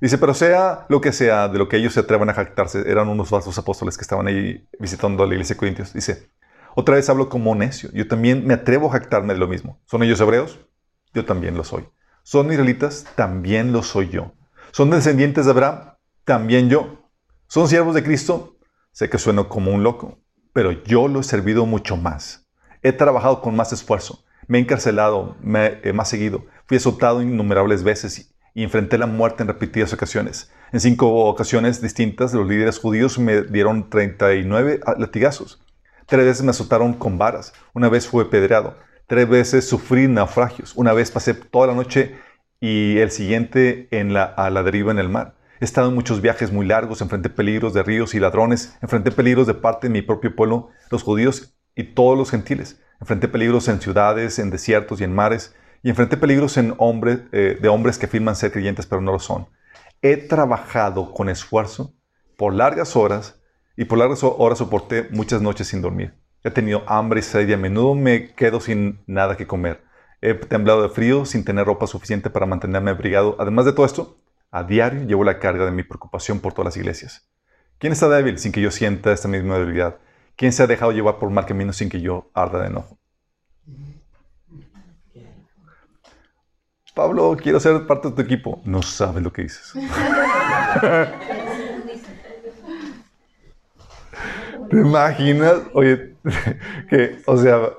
[0.00, 3.08] Dice, pero sea lo que sea de lo que ellos se atrevan a jactarse, eran
[3.08, 5.92] unos falsos apóstoles que estaban ahí visitando la iglesia de Corintios.
[5.92, 6.28] Dice,
[6.74, 7.88] otra vez hablo como necio.
[7.92, 9.80] Yo también me atrevo a jactarme de lo mismo.
[9.86, 10.58] ¿Son ellos hebreos?
[11.14, 11.88] Yo también lo soy.
[12.24, 13.06] ¿Son israelitas?
[13.14, 14.32] También lo soy yo.
[14.72, 15.94] ¿Son descendientes de Abraham?
[16.24, 17.08] También yo.
[17.46, 18.56] ¿Son siervos de Cristo?
[18.90, 20.18] Sé que sueno como un loco,
[20.52, 22.48] pero yo lo he servido mucho más.
[22.82, 24.24] He trabajado con más esfuerzo.
[24.52, 26.44] Me he encarcelado me, he más seguido.
[26.66, 30.52] Fui azotado innumerables veces y enfrenté la muerte en repetidas ocasiones.
[30.72, 35.64] En cinco ocasiones distintas, los líderes judíos me dieron 39 latigazos.
[36.04, 37.54] Tres veces me azotaron con varas.
[37.72, 38.76] Una vez fui pedreado.
[39.06, 40.74] Tres veces sufrí naufragios.
[40.76, 42.18] Una vez pasé toda la noche
[42.60, 45.34] y el siguiente en la, a la deriva en el mar.
[45.60, 49.46] He estado en muchos viajes muy largos, enfrenté peligros de ríos y ladrones, enfrenté peligros
[49.46, 52.81] de parte de mi propio pueblo, los judíos y todos los gentiles.
[53.02, 57.58] Enfrenté peligros en ciudades, en desiertos y en mares, y enfrenté peligros en hombres, eh,
[57.60, 59.48] de hombres que afirman ser creyentes pero no lo son.
[60.02, 61.96] He trabajado con esfuerzo
[62.36, 63.40] por largas horas
[63.76, 66.14] y por largas horas soporté muchas noches sin dormir.
[66.44, 69.82] He tenido hambre y sed y a menudo me quedo sin nada que comer.
[70.20, 73.34] He temblado de frío sin tener ropa suficiente para mantenerme abrigado.
[73.40, 74.16] Además de todo esto,
[74.52, 77.28] a diario llevo la carga de mi preocupación por todas las iglesias.
[77.78, 79.98] ¿Quién está débil sin que yo sienta esta misma debilidad?
[80.36, 82.98] ¿Quién se ha dejado llevar por mal camino sin que yo arda de enojo?
[86.94, 88.60] Pablo, quiero ser parte de tu equipo.
[88.64, 89.72] No sabes lo que dices.
[94.70, 95.54] ¿Te imaginas?
[95.74, 96.14] Oye,
[96.88, 97.70] que, o sea,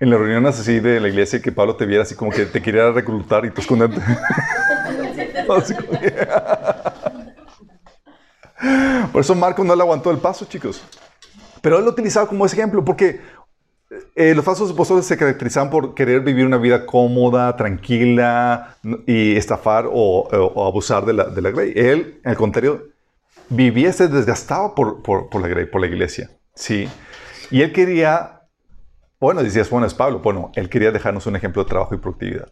[0.00, 2.60] en las reuniones así de la iglesia que Pablo te viera así como que te
[2.60, 4.00] quería reclutar y tú esconderte.
[9.12, 10.82] Por eso Marco no le aguantó el paso, chicos.
[11.62, 13.20] Pero él lo utilizaba como ese ejemplo, porque
[14.14, 19.86] eh, los falsos apóstoles se caracterizaban por querer vivir una vida cómoda, tranquila y estafar
[19.90, 20.28] o,
[20.66, 21.72] abusar de la, de la ley.
[21.74, 22.88] Él, al contrario,
[23.48, 26.30] vivía, se desgastaba por, por, por, la, por la iglesia.
[26.54, 26.88] ¿sí?
[27.50, 28.42] Y él quería,
[29.20, 32.50] bueno, decías, bueno, es Pablo, bueno, él quería dejarnos un ejemplo de trabajo y productividad.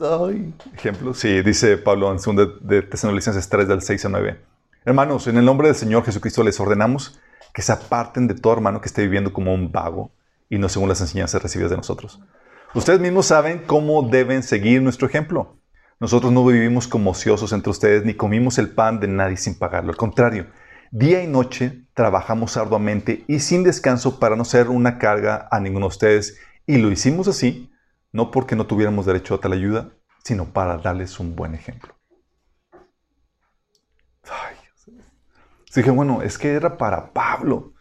[0.00, 4.40] Ay, ejemplo, sí, dice Pablo en 2 de, de Tesalonicenses 3, del 6 a 9.
[4.88, 7.20] Hermanos, en el nombre del Señor Jesucristo les ordenamos
[7.52, 10.12] que se aparten de todo hermano que esté viviendo como un vago
[10.48, 12.22] y no según las enseñanzas recibidas de nosotros.
[12.74, 15.58] Ustedes mismos saben cómo deben seguir nuestro ejemplo.
[16.00, 19.90] Nosotros no vivimos como ociosos entre ustedes ni comimos el pan de nadie sin pagarlo.
[19.90, 20.46] Al contrario,
[20.90, 25.84] día y noche trabajamos arduamente y sin descanso para no ser una carga a ninguno
[25.84, 26.38] de ustedes.
[26.66, 27.70] Y lo hicimos así,
[28.10, 29.90] no porque no tuviéramos derecho a tal ayuda,
[30.24, 31.97] sino para darles un buen ejemplo.
[35.74, 37.74] Dije, bueno, es que era para Pablo.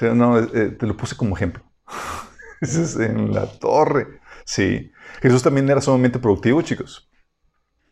[0.00, 1.62] O no, eh, te lo puse como ejemplo.
[2.60, 4.20] Es en la torre.
[4.46, 4.90] Sí.
[5.20, 7.10] Jesús también era sumamente productivo, chicos.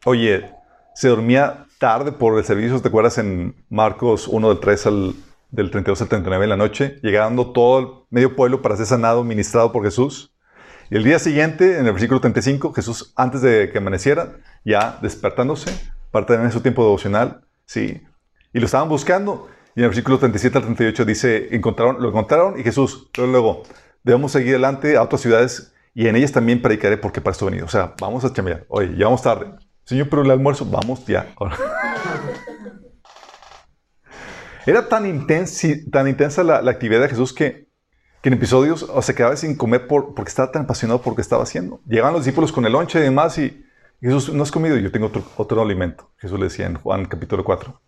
[0.07, 0.51] Oye,
[0.95, 3.19] se dormía tarde por el servicio, ¿te acuerdas?
[3.19, 5.15] En Marcos 1 del 3 al
[5.55, 9.23] del 32 al 39 en la noche, llegando todo el medio pueblo para ser sanado,
[9.23, 10.35] ministrado por Jesús.
[10.91, 15.71] Y el día siguiente, en el versículo 35, Jesús, antes de que amaneciera, ya despertándose,
[16.11, 18.03] para tener su tiempo devocional, sí,
[18.55, 19.49] y lo estaban buscando.
[19.75, 23.63] Y en el versículo 37 al 38 dice, encontraron, lo encontraron y Jesús, luego, luego,
[24.05, 27.51] debemos seguir adelante a otras ciudades y en ellas también predicaré porque para esto he
[27.51, 27.67] venido.
[27.67, 28.65] O sea, vamos a chambear.
[28.69, 29.53] Oye, ya vamos tarde.
[29.85, 31.35] Señor, pero el almuerzo, vamos ya.
[34.67, 37.69] Era tan, intensa, tan intensa la, actividad de Jesús que,
[38.23, 41.17] que en episodios o se quedaba sin comer por, porque estaba tan apasionado por lo
[41.17, 41.83] que estaba haciendo.
[41.87, 43.63] Llegaban los discípulos con el lonche y demás y
[44.01, 46.13] Jesús, no has comido, yo tengo otro, otro alimento.
[46.19, 47.84] Jesús le decía en Juan capítulo 4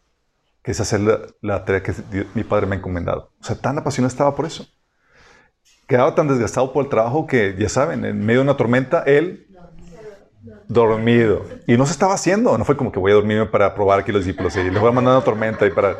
[0.66, 1.00] que es hacer
[1.42, 1.94] la, tarea que
[2.34, 3.30] mi padre me ha encomendado.
[3.40, 4.66] O sea, tan apasionado estaba por eso.
[5.86, 9.46] Quedaba tan desgastado por el trabajo que, ya saben, en medio de una tormenta, él
[10.66, 11.46] dormido.
[11.68, 12.58] Y no se estaba haciendo.
[12.58, 14.88] No fue como que voy a dormirme para probar aquí los discípulos y les voy
[14.88, 15.98] a mandar una tormenta y para...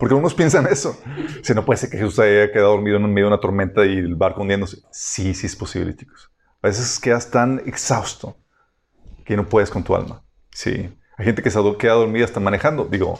[0.00, 1.00] Porque algunos piensan eso.
[1.44, 3.98] Si no puede ser que Jesús haya quedado dormido en medio de una tormenta y
[3.98, 4.78] el barco hundiéndose.
[4.90, 6.28] Sí, sí es posible, chicos.
[6.60, 8.36] A veces quedas tan exhausto
[9.24, 10.24] que no puedes con tu alma.
[10.50, 10.90] Sí.
[11.18, 12.84] Hay gente que se queda dormida hasta manejando.
[12.84, 13.18] Digo,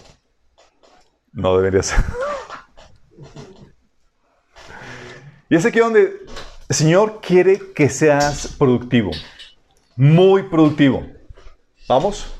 [1.32, 1.98] no debería ser.
[5.50, 6.20] y es aquí donde
[6.68, 9.10] el Señor quiere que seas productivo.
[9.96, 11.04] Muy productivo.
[11.88, 12.32] ¿Vamos?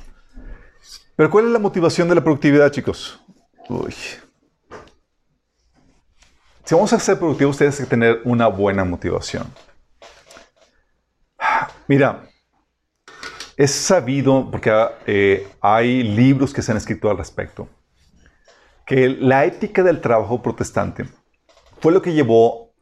[1.17, 3.21] Pero ¿cuál es la motivación de la productividad, chicos?
[3.69, 3.93] Uy.
[6.65, 9.53] Si vamos a ser productivos, ustedes tienen que tener una buena motivación.
[11.89, 12.28] Mira,
[13.59, 14.73] es sabido, porque
[15.07, 17.69] eh, hay libros que se han escrito al respecto,
[18.87, 21.07] que la ética del trabajo protestante
[21.81, 22.73] fue lo que llevó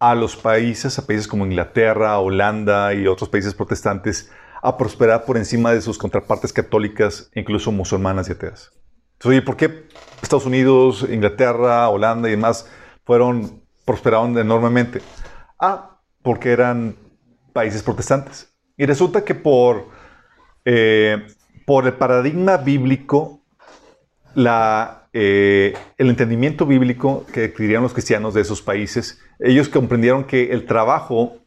[0.00, 5.36] a los países, a países como Inglaterra, Holanda y otros países protestantes, a prosperar por
[5.36, 8.72] encima de sus contrapartes católicas, incluso musulmanas y ateas.
[9.12, 9.86] Entonces, ¿por qué
[10.20, 12.68] Estados Unidos, Inglaterra, Holanda y demás
[13.04, 15.00] fueron, prosperaron enormemente?
[15.60, 16.96] Ah, porque eran
[17.52, 18.52] países protestantes.
[18.76, 19.94] Y resulta que por
[20.64, 21.26] eh,
[21.66, 23.40] por el paradigma bíblico,
[24.36, 30.66] eh, el entendimiento bíblico que adquirían los cristianos de esos países, ellos comprendieron que el
[30.66, 31.38] trabajo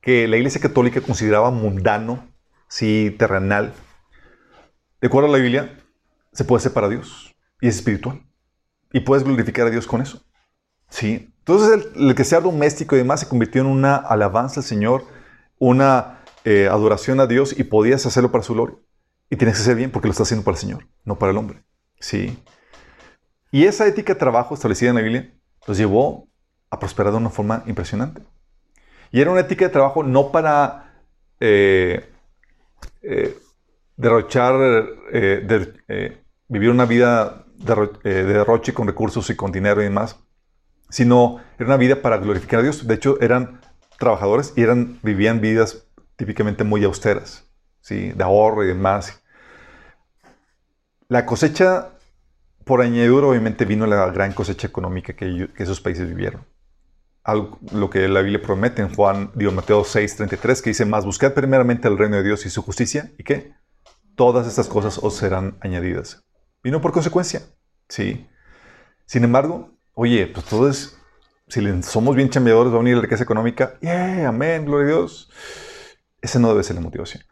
[0.00, 2.28] que la Iglesia Católica consideraba mundano,
[2.68, 3.72] sí, terrenal,
[5.00, 5.78] de acuerdo a la Biblia,
[6.32, 8.22] se puede hacer para Dios y es espiritual.
[8.92, 10.22] Y puedes glorificar a Dios con eso.
[10.88, 11.32] Sí.
[11.38, 15.04] Entonces el, que sea doméstico y demás se convirtió en una alabanza al Señor,
[15.58, 18.76] una eh, adoración a Dios y podías hacerlo para su gloria.
[19.30, 21.38] Y tienes que hacer bien porque lo estás haciendo para el Señor, no para el
[21.38, 21.62] hombre.
[22.00, 22.38] Sí.
[23.50, 25.32] Y esa ética de trabajo establecida en la Biblia
[25.66, 26.28] los llevó
[26.70, 28.22] a prosperar de una forma impresionante.
[29.10, 31.02] Y era una ética de trabajo no para
[31.38, 32.10] eh,
[33.02, 33.38] eh,
[33.96, 34.86] derrochar,
[36.48, 40.18] vivir una vida de derroche con recursos y con dinero y demás,
[40.88, 42.86] sino era una vida para glorificar a Dios.
[42.86, 43.60] De hecho, eran
[43.98, 47.48] trabajadores y eran, vivían vidas típicamente muy austeras,
[47.80, 48.12] ¿sí?
[48.12, 49.22] de ahorro y demás.
[51.08, 51.90] La cosecha,
[52.64, 56.46] por añadidura, obviamente vino la gran cosecha económica que, esos países vivieron.
[57.24, 61.04] Algo, lo que la Biblia promete en Juan, digo, Mateo 6, 33, que dice, más
[61.04, 63.54] buscad primeramente el reino de Dios y su justicia, ¿y qué?
[64.16, 66.20] Todas estas cosas os serán añadidas.
[66.62, 67.42] Vino por consecuencia,
[67.88, 68.26] ¿sí?
[69.06, 70.96] Sin embargo, Oye, pues todo es,
[71.48, 73.74] si somos bien chambeadores, va a venir la riqueza económica.
[73.82, 75.30] Yeah, amén, gloria a Dios.
[76.22, 77.24] Esa no debe ser la motivación.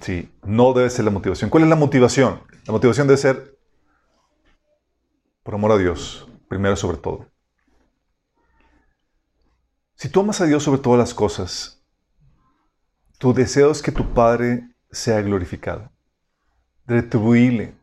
[0.00, 1.50] Sí, no debe ser la motivación.
[1.50, 2.40] ¿Cuál es la motivación?
[2.64, 3.58] La motivación debe ser
[5.42, 7.26] por amor a Dios, primero sobre todo.
[9.96, 11.84] Si tú amas a Dios sobre todas las cosas,
[13.18, 15.90] tu deseo es que tu Padre sea glorificado.
[16.86, 17.74] Retribuirle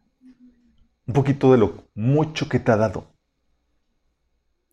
[1.07, 3.07] un poquito de lo mucho que te ha dado.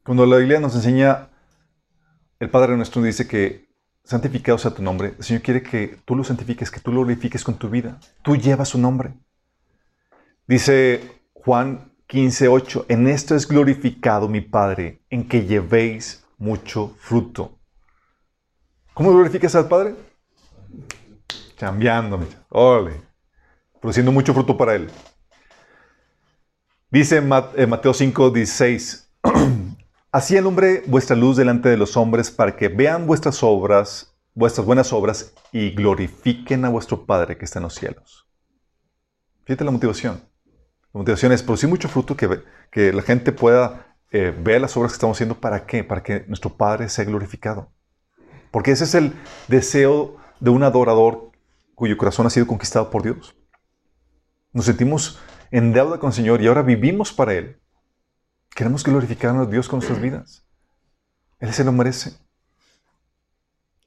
[0.05, 1.31] Cuando la Biblia nos enseña,
[2.39, 3.66] el Padre nuestro dice que
[4.07, 7.42] santificado sea tu nombre, el Señor quiere que tú lo santifiques, que tú lo glorifiques
[7.42, 7.99] con tu vida.
[8.23, 9.14] Tú llevas su nombre.
[10.47, 17.59] Dice Juan 15, 8, en esto es glorificado mi Padre, en que llevéis mucho fruto.
[18.95, 19.97] ¿Cómo glorificas al Padre?
[21.59, 23.01] Cambiándome, ole,
[23.81, 24.88] produciendo mucho fruto para Él.
[26.90, 29.06] Dice eh, Mateo 5, 16,
[30.17, 34.91] Así alumbre vuestra luz delante de los hombres para que vean vuestras obras, vuestras buenas
[34.95, 38.27] obras y glorifiquen a vuestro Padre que está en los cielos.
[39.45, 40.23] Fíjate la motivación.
[40.95, 44.97] La motivación es producir mucho fruto que, la gente pueda eh, ver las obras que
[44.97, 45.39] estamos haciendo.
[45.39, 45.85] ¿Para qué?
[45.85, 47.71] Para que nuestro Padre sea glorificado.
[48.51, 49.13] Porque ese es el
[49.49, 51.31] deseo de un adorador
[51.75, 53.37] cuyo corazón ha sido conquistado por Dios.
[54.55, 57.61] Nos sentimos en deuda con el Señor y ahora vivimos para Él.
[58.57, 60.47] Queremos glorificar a Dios con nuestras vidas.
[61.40, 62.14] Él se lo merece.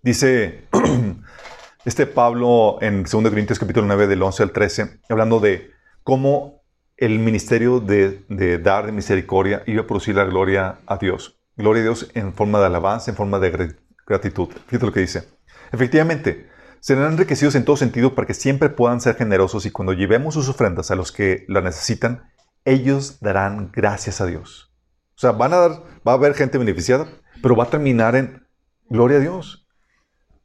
[0.03, 0.67] Dice
[1.85, 5.71] este Pablo en 2 Corintios capítulo 9 del 11 al 13, hablando de
[6.03, 6.61] cómo
[6.97, 8.23] el ministerio de,
[8.61, 11.41] dar de misericordia iba a producir la gloria a Dios.
[11.57, 14.49] Gloria a Dios en forma de alabanza, en forma de gratitud.
[14.67, 15.23] Fíjate lo que dice.
[15.71, 16.47] Efectivamente,
[16.79, 20.47] serán enriquecidos en todo sentido para que siempre puedan ser generosos y cuando llevemos sus
[20.47, 22.29] ofrendas a los que la necesitan,
[22.65, 24.73] ellos darán gracias a Dios.
[25.15, 25.71] O sea, van a dar,
[26.07, 27.07] va a haber gente beneficiada,
[27.41, 28.47] pero va a terminar en
[28.89, 29.67] gloria a Dios.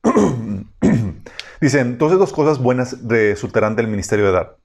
[1.61, 4.59] Dicen, entonces dos cosas buenas resultarán del ministerio de dar.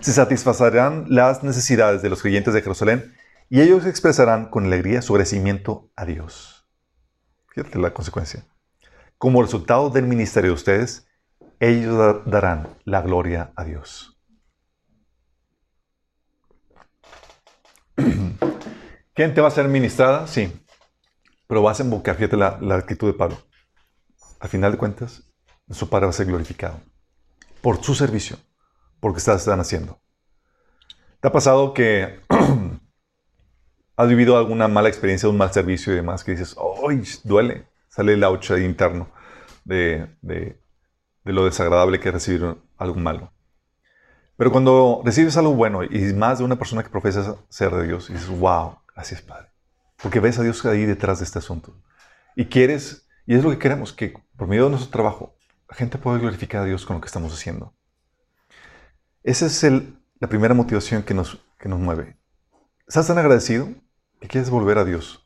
[0.00, 3.14] Se satisfacerán las necesidades de los creyentes de Jerusalén
[3.48, 6.66] y ellos expresarán con alegría su agradecimiento a Dios.
[7.54, 8.46] Fíjate la consecuencia.
[9.18, 11.06] Como resultado del ministerio de ustedes,
[11.58, 14.09] ellos darán la gloria a Dios.
[19.14, 20.26] ¿Quién te va a ser ministrada?
[20.26, 20.52] Sí.
[21.46, 23.38] Pero vas a invocar, fíjate la, actitud de Pablo.
[24.38, 25.24] Al final de cuentas,
[25.70, 26.80] su Padre va a ser glorificado
[27.60, 28.38] por su servicio,
[29.00, 30.00] porque están haciendo.
[31.20, 32.20] ¿Te ha pasado que
[33.96, 36.56] has vivido alguna mala experiencia, un mal servicio y demás, que dices,
[36.88, 37.66] ¡ay, duele!
[37.88, 39.10] Sale el ouch interno
[39.64, 40.08] de
[41.24, 43.32] lo desagradable que es recibir algo malo.
[44.40, 48.08] Pero cuando recibes algo bueno y más de una persona que profesa ser de Dios,
[48.08, 49.50] dices, wow, gracias Padre.
[50.02, 51.76] Porque ves a Dios ahí detrás de este asunto.
[52.34, 55.36] Y quieres, y es lo que queremos, que por medio de nuestro trabajo,
[55.68, 57.74] la gente pueda glorificar a Dios con lo que estamos haciendo.
[59.22, 62.16] Esa es la primera motivación que nos, que nos mueve.
[62.88, 63.68] ¿Estás tan agradecido
[64.22, 65.22] que quieres volver a Dios?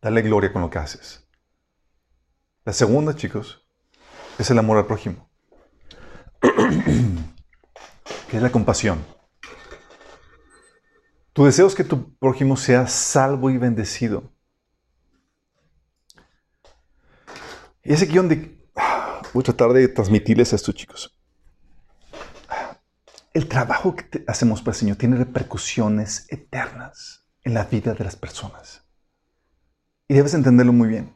[0.00, 1.28] Dale gloria con lo que haces.
[2.64, 3.68] La segunda, chicos,
[4.38, 5.28] es el amor al prójimo.
[8.28, 9.04] que es la compasión.
[11.32, 14.32] Tu deseo es que tu prójimo sea salvo y bendecido.
[17.82, 18.60] Y es aquí donde
[19.32, 21.14] voy a tratar de transmitirles esto, chicos.
[23.34, 28.16] el trabajo que hacemos para el Señor tiene repercusiones eternas en la vida de las
[28.16, 28.84] personas.
[30.08, 31.14] Y debes entenderlo muy bien.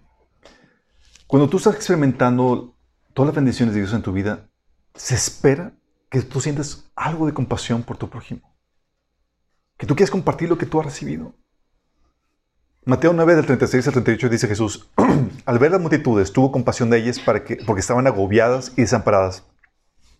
[1.26, 2.78] Cuando tú estás experimentando
[3.12, 4.48] todas las bendiciones de Dios en tu vida,
[4.94, 5.74] se espera
[6.12, 8.54] que tú sientes algo de compasión por tu prójimo.
[9.78, 11.34] Que tú quieras compartir lo que tú has recibido.
[12.84, 14.90] Mateo 9, del 36 al 38 dice Jesús,
[15.46, 19.46] al ver las multitudes, tuvo compasión de ellas para que, porque estaban agobiadas y desamparadas,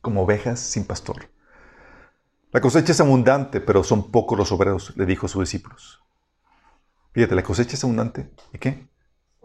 [0.01, 1.28] como ovejas sin pastor.
[2.53, 6.03] La cosecha es abundante, pero son pocos los obreros, le dijo a sus discípulos.
[7.12, 8.88] Fíjate, la cosecha es abundante, ¿y qué?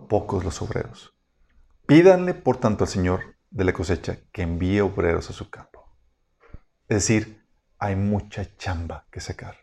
[0.07, 1.13] Pocos los obreros.
[1.87, 5.76] Pídanle, por tanto, al Señor de la cosecha que envíe obreros a su campo.
[6.87, 7.43] Es decir,
[7.79, 9.57] hay mucha chamba que sacar.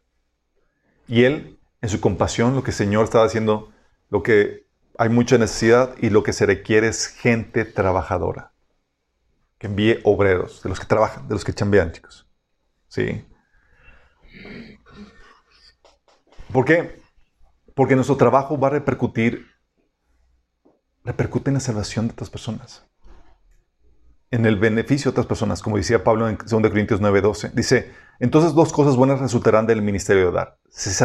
[1.08, 3.72] Y Él, en su compasión, lo que el Señor estaba haciendo,
[4.10, 4.66] lo que
[4.98, 8.52] hay mucha necesidad y lo que se requiere es gente trabajadora.
[9.58, 12.28] Que envíe obreros, de los que trabajan, de los que chambean, chicos.
[12.88, 13.24] ¿Sí?
[16.52, 17.02] ¿Por qué?
[17.74, 19.46] Porque nuestro trabajo va a repercutir,
[21.02, 22.86] repercute en la salvación de otras personas.
[24.34, 27.52] En el beneficio de otras personas, como decía Pablo en 2 Corintios 9:12.
[27.52, 30.58] Dice, entonces dos cosas buenas resultarán del ministerio de dar.
[30.70, 31.04] Se, se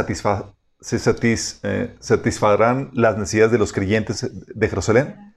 [1.62, 5.36] eh, satisfarán las necesidades de los creyentes de Jerusalén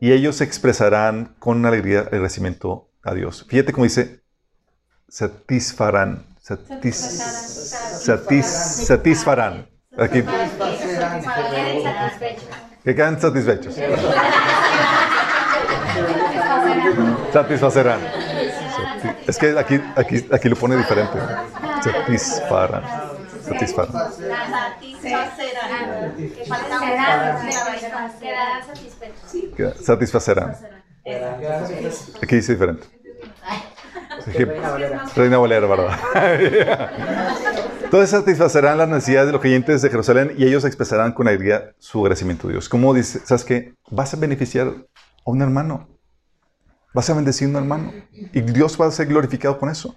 [0.00, 3.44] y ellos expresarán con alegría el agradecimiento a Dios.
[3.46, 4.22] Fíjate cómo dice,
[5.08, 6.24] satisfarán.
[8.40, 9.68] satisfarán.
[9.98, 10.22] Aquí.
[12.82, 13.76] Que quedan satisfechos.
[17.32, 18.00] Satisfacerán.
[19.26, 21.18] Es que aquí, aquí, aquí lo pone diferente.
[21.82, 22.82] Satisfarán.
[23.42, 24.12] Satisfarán.
[29.82, 30.56] Satisfacerán.
[32.22, 32.86] Aquí dice diferente.
[35.16, 35.98] Reina Valera, ¿verdad?
[37.84, 42.00] Entonces satisfacerán las necesidades de los creyentes de Jerusalén y ellos expresarán con alegría su
[42.00, 42.68] agradecimiento a Dios.
[42.68, 43.20] ¿Cómo dice?
[43.24, 43.72] ¿Sabes qué?
[43.90, 44.74] Vas a beneficiar a
[45.24, 45.88] un hermano.
[46.94, 47.92] Vas a bendecir a un hermano.
[48.12, 49.96] Y Dios va a ser glorificado con eso.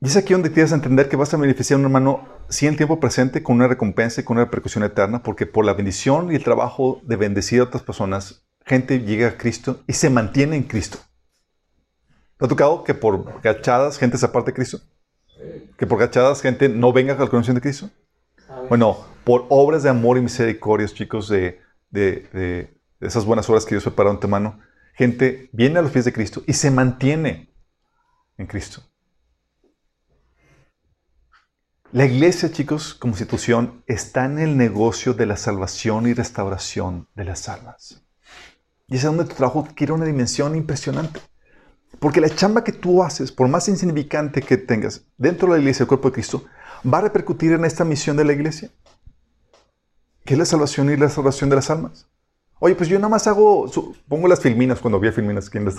[0.00, 2.66] Y es aquí donde tienes que entender que vas a beneficiar a un hermano, sí
[2.66, 6.30] en tiempo presente, con una recompensa y con una repercusión eterna, porque por la bendición
[6.30, 10.56] y el trabajo de bendecir a otras personas, gente llega a Cristo y se mantiene
[10.56, 10.98] en Cristo.
[12.38, 14.80] ¿Te ha tocado que por gachadas gente se aparte de Cristo?
[15.76, 17.90] que por gachadas gente no venga a la conocimiento de Cristo?
[18.68, 23.84] Bueno, por obras de amor y misericordia, chicos, de, de, esas buenas obras que Dios
[23.84, 24.60] preparó ante mano,
[24.94, 27.54] gente viene a los pies de Cristo y se mantiene
[28.38, 28.82] en Cristo.
[31.92, 37.24] La iglesia, chicos, como institución, está en el negocio de la salvación y restauración de
[37.24, 38.02] las almas.
[38.88, 41.20] Y es donde tu trabajo adquiere una dimensión impresionante.
[41.98, 45.84] Porque la chamba que tú haces, por más insignificante que tengas dentro de la iglesia,
[45.84, 46.44] el cuerpo de Cristo,
[46.84, 48.70] va a repercutir en esta misión de la iglesia,
[50.24, 52.08] que es la salvación y la salvación de las almas.
[52.58, 53.70] Oye, pues yo nada más hago,
[54.08, 55.68] pongo las filminas cuando vi filminas aquí en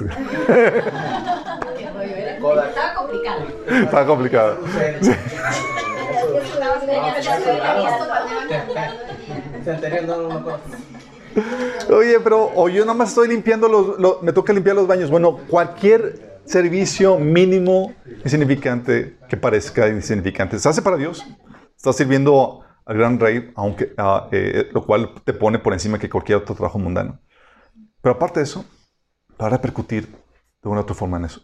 [2.77, 3.41] Estaba complicado.
[3.67, 4.57] Estaba complicado.
[11.89, 15.09] Oye, pero o yo nada más estoy limpiando los, me toca limpiar los baños.
[15.09, 21.25] Bueno, cualquier servicio mínimo insignificante que parezca insignificante, se hace para Dios.
[21.75, 26.09] Estás sirviendo al gran rey, aunque, ah, eh, lo cual te pone por encima que
[26.09, 27.19] cualquier otro trabajo mundano.
[28.01, 28.65] Pero aparte de eso,
[29.39, 31.41] va a repercutir de una u otra forma en eso.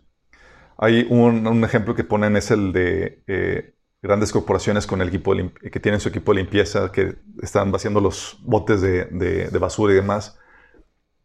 [0.78, 5.80] Hay un, ejemplo que ponen, es el de eh, grandes corporaciones con el equipo que
[5.82, 10.40] tienen su equipo de limpieza, que están vaciando los botes de, basura y demás.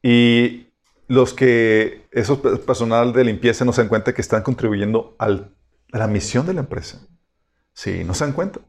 [0.02, 0.72] Y
[1.06, 5.28] los que, esos personal de limpieza no se dan cuenta que están contribuyendo a
[5.90, 7.06] la misión de la empresa.
[7.72, 8.60] Sí, no se dan cuenta.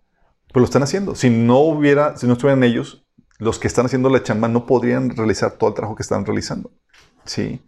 [0.52, 1.16] Pero lo están haciendo.
[1.16, 3.06] Si no hubiera, si no estuvieran ellos,
[3.38, 6.72] los que están haciendo la chamba no podrían realizar todo el trabajo que están realizando.
[7.26, 7.62] Sí.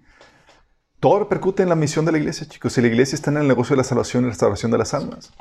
[0.99, 2.73] Todo repercute en la misión de la iglesia, chicos.
[2.73, 5.32] Si la iglesia está en el negocio de la salvación y restauración de las almas.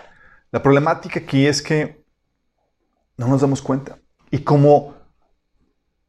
[0.52, 2.04] La problemática aquí es que
[3.16, 3.98] no nos damos cuenta.
[4.30, 4.94] Y como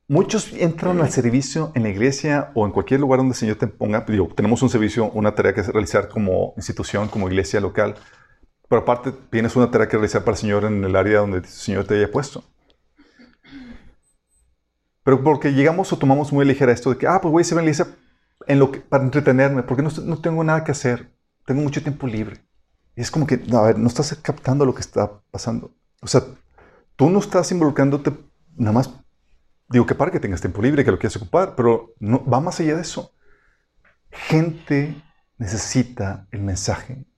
[0.08, 3.68] muchos entran al servicio en la iglesia o en cualquier lugar donde el Señor te
[3.68, 7.96] ponga, digo, tenemos un servicio, una tarea que realizar como institución, como iglesia local,
[8.72, 11.46] pero aparte tienes una tarea que realizar para el Señor en el área donde el
[11.46, 12.42] Señor te haya puesto.
[15.04, 17.60] Pero porque llegamos o tomamos muy ligera esto de que, ah, pues voy a ir
[17.60, 17.88] a la
[18.48, 21.12] en lo que, para entretenerme, porque no, no tengo nada que hacer,
[21.46, 22.46] tengo mucho tiempo libre.
[22.96, 25.76] Y es como que, a ver, no estás captando lo que está pasando.
[26.02, 26.24] O sea,
[26.96, 28.14] tú no estás involucrándote
[28.56, 28.90] nada más.
[29.68, 32.62] Digo que para que tengas tiempo libre, que lo quieras ocupar, pero no, va más
[32.62, 33.14] allá de eso.
[34.12, 34.96] Gente
[35.38, 37.11] necesita el mensaje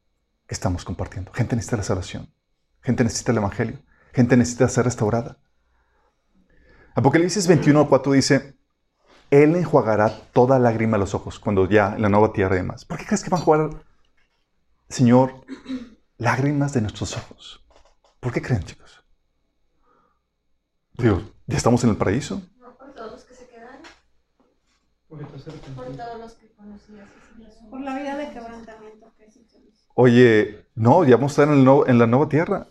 [0.48, 1.32] que estamos compartiendo.
[1.34, 2.34] Gente necesita la salvación.
[2.82, 3.80] Gente necesita el Evangelio.
[4.14, 5.38] Gente necesita ser restaurada.
[6.96, 8.58] Apocalipsis 21, 4 dice,
[9.32, 12.86] Él enjuagará toda lágrima a los ojos cuando ya en la nueva tierra y demás.
[12.86, 13.70] ¿Por qué crees que van a jugar,
[14.90, 15.46] Señor,
[16.18, 17.66] lágrimas de nuestros ojos?
[18.20, 19.04] ¿Por qué creen, chicos?
[20.94, 22.44] Digo, ¿ya estamos en el paraíso?
[22.60, 23.82] No por todos los que se quedaron.
[25.08, 27.10] Por todos los que conocías.
[27.72, 29.32] Por la vida de quebrantamiento que
[29.96, 32.66] Oye, no, ya vamos a estar en, nuevo- en la nueva tierra.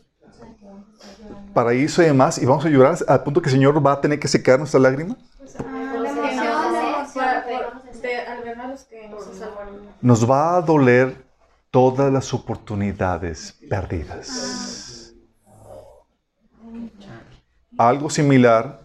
[1.54, 4.18] Paraíso y demás, y vamos a llorar al punto que el Señor va a tener
[4.18, 5.16] que secar nuestra lágrima.
[10.00, 11.14] Nos va a doler
[11.70, 15.14] todas las oportunidades perdidas.
[17.78, 18.80] Algo similar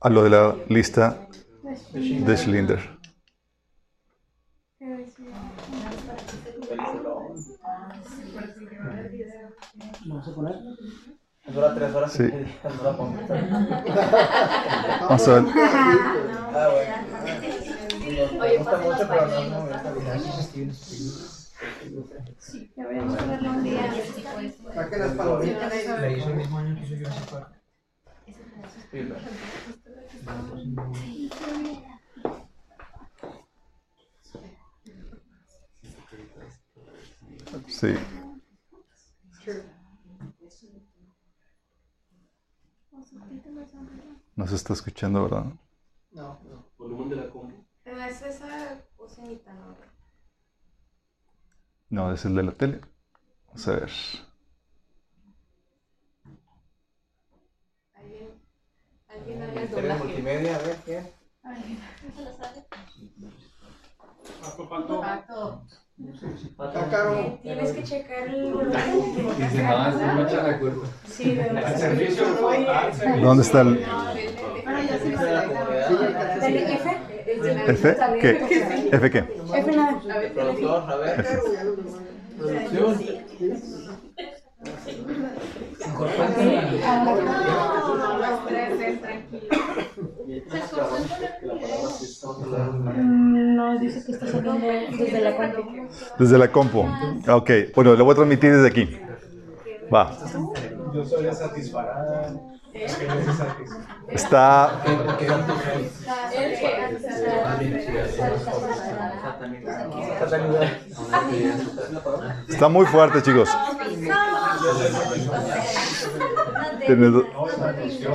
[0.00, 1.26] a lo de la lista
[1.92, 2.93] de Schlinder.
[10.06, 10.56] ¿Vamos a poner?
[11.46, 12.22] Dura tres horas Sí.
[12.22, 13.18] y media, no la pongo.
[15.00, 15.44] Vamos a ver.
[16.56, 16.94] Ah, bueno.
[18.00, 20.76] Me Oye, gusta mucho, pero no, pañuelos, no, Spielberg.
[22.76, 23.92] Deberíamos de verlo un día.
[24.74, 25.72] Saquen las palomitas.
[26.00, 27.48] La hizo el mismo año que hizo Jurassic Park.
[28.86, 29.22] Spielberg.
[30.94, 31.84] Sí.
[44.36, 45.44] No se está escuchando, ¿verdad?
[46.12, 46.66] No, no.
[46.78, 47.64] Volumen de la compu.
[47.84, 49.76] Es esa cocinita, ¿no?
[51.90, 52.80] No, es el de la tele.
[53.48, 53.90] Vamos a ver.
[57.94, 58.28] Alguien,
[59.08, 60.04] alguien Ministerio de doblaje.
[60.04, 61.10] multimedia, a ver, ¿quién?
[65.00, 65.64] Pato.
[65.64, 68.80] Está Tienes que checar el volumen.
[71.06, 72.24] Servicio.
[73.22, 73.78] ¿Dónde está el
[76.40, 76.74] Servicio
[77.68, 77.90] F.
[77.90, 77.96] F?
[78.20, 78.30] ¿Qué?
[78.90, 79.18] ¿F qué?
[79.54, 80.00] F nada.
[80.34, 81.20] Productor, a ver.
[81.20, 81.38] F.
[84.64, 85.66] Producción.
[93.56, 94.66] No, dice que está saliendo
[94.98, 95.88] desde la compu.
[96.18, 96.86] Desde la compu.
[97.28, 98.96] Ok, bueno, lo voy a transmitir desde aquí.
[99.92, 100.16] Va.
[100.94, 102.53] Yo soy de satisfarada.
[104.08, 104.82] Está.
[112.48, 113.48] Está muy fuerte, chicos.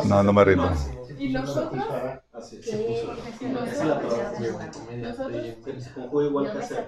[0.05, 0.72] No, no me rindo.
[6.12, 6.88] Igual que hacer.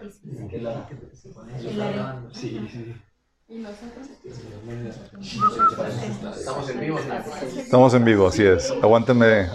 [6.39, 7.60] Estamos en vivo, ¿no?
[7.60, 8.72] Estamos en vivo, así es.
[8.82, 9.49] Aguántenme,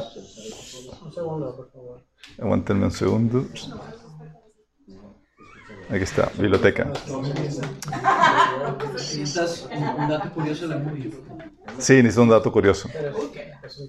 [1.03, 2.03] Un segundo, por favor.
[2.38, 3.47] aguántenme un segundo.
[5.88, 6.92] Aquí está, biblioteca.
[8.92, 11.11] Necesitas un, un dato curioso de la movie.
[11.78, 12.90] Sí, necesito un dato curioso.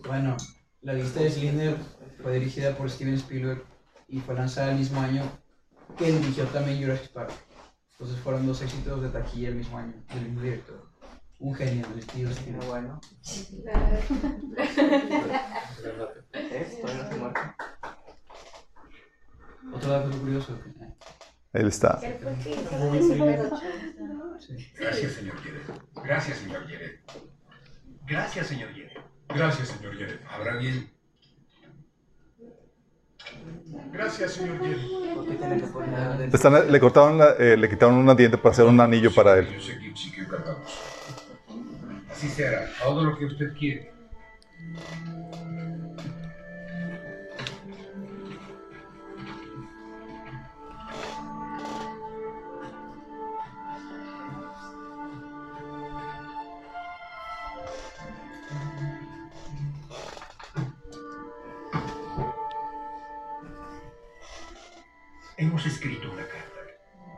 [0.08, 0.38] Bueno,
[0.84, 1.76] la lista de Slender
[2.24, 3.62] fue dirigida por Steven Spielberg
[4.08, 5.24] y fue lanzada el mismo año
[5.98, 7.32] que dirigió también Jurassic Park.
[8.00, 10.88] Entonces fueron dos éxitos de taquilla el mismo año, del mismo director.
[11.40, 12.68] Un genio, el estilo Spielberg.
[12.68, 13.00] bueno.
[16.34, 16.80] ¿Eh?
[16.82, 17.18] Todavía no se.
[19.76, 20.54] Otro dato curioso.
[20.54, 20.94] eh,
[21.54, 22.00] Ahí está.
[24.40, 24.72] sí.
[24.78, 25.62] Gracias, señor Yered.
[26.04, 27.00] Gracias, señor Yered.
[28.06, 28.92] Gracias, señor Yered.
[29.30, 30.20] Gracias, señor Yered.
[30.30, 30.90] ¿Habrá bien?
[33.92, 35.16] Gracias, señor Yered.
[35.16, 38.38] ¿Por qué tiene que poner Le, están- le cortaron la- eh, le quitaron una diente
[38.38, 39.48] para hacer un anillo para él.
[42.12, 42.70] Así será.
[42.84, 43.92] Todo lo que usted quiere.
[65.58, 66.60] Hemos escrito una carta,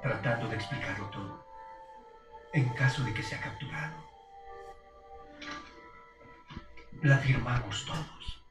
[0.01, 1.45] tratando de explicarlo todo,
[2.53, 3.97] en caso de que sea capturado.
[7.01, 8.41] La firmamos todos.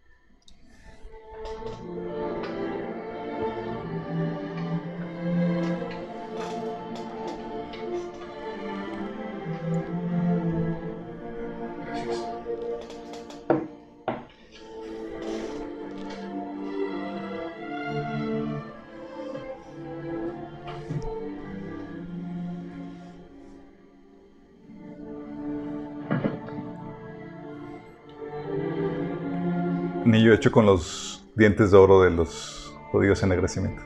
[30.34, 33.82] Hecho con los dientes de oro de los judíos en agradecimiento.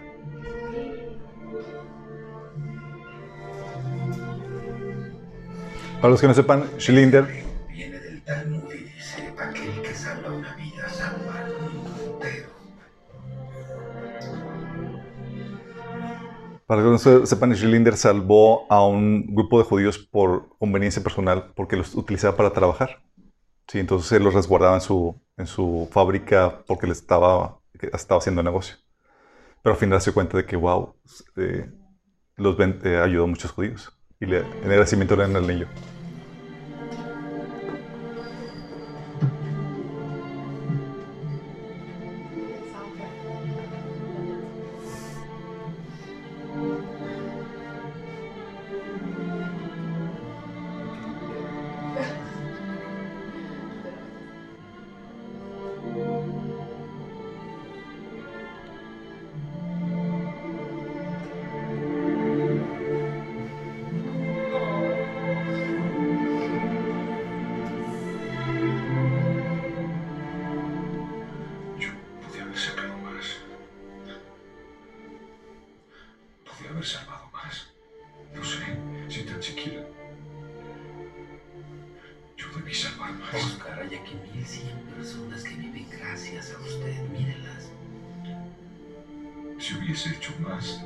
[6.01, 7.27] Para los que no sepan, Schlinder
[7.69, 9.83] Viene del que.
[16.67, 21.53] Para que no se- sepan, Schlinder salvó a un grupo de judíos por conveniencia personal
[21.55, 23.03] porque los utilizaba para trabajar.
[23.73, 28.43] Sí, entonces él los resguardaba en su, en su fábrica porque les estaba, estaba haciendo
[28.43, 28.77] negocio.
[29.63, 30.95] Pero al final se cuenta de que, wow,
[31.37, 31.71] eh,
[32.37, 33.91] los eh, ayudó a muchos judíos.
[34.21, 35.69] Y le, en agradecimiento le dan el anillo.
[76.73, 77.67] Haber salvado más.
[78.35, 79.85] No sé, si tan siquiera.
[82.37, 83.35] Yo debí salvar más.
[83.35, 86.99] Oscar, hay aquí 1100 personas que viven gracias a usted.
[87.11, 87.71] Mírenlas.
[89.59, 90.81] Si hubiese hecho más.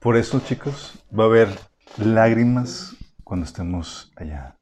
[0.00, 1.48] Por eso, chicos, va a haber
[1.98, 4.56] lágrimas cuando estemos allá.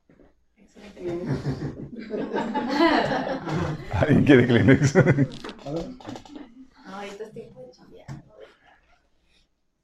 [3.93, 4.95] ¿Alguien quiere Kleenex?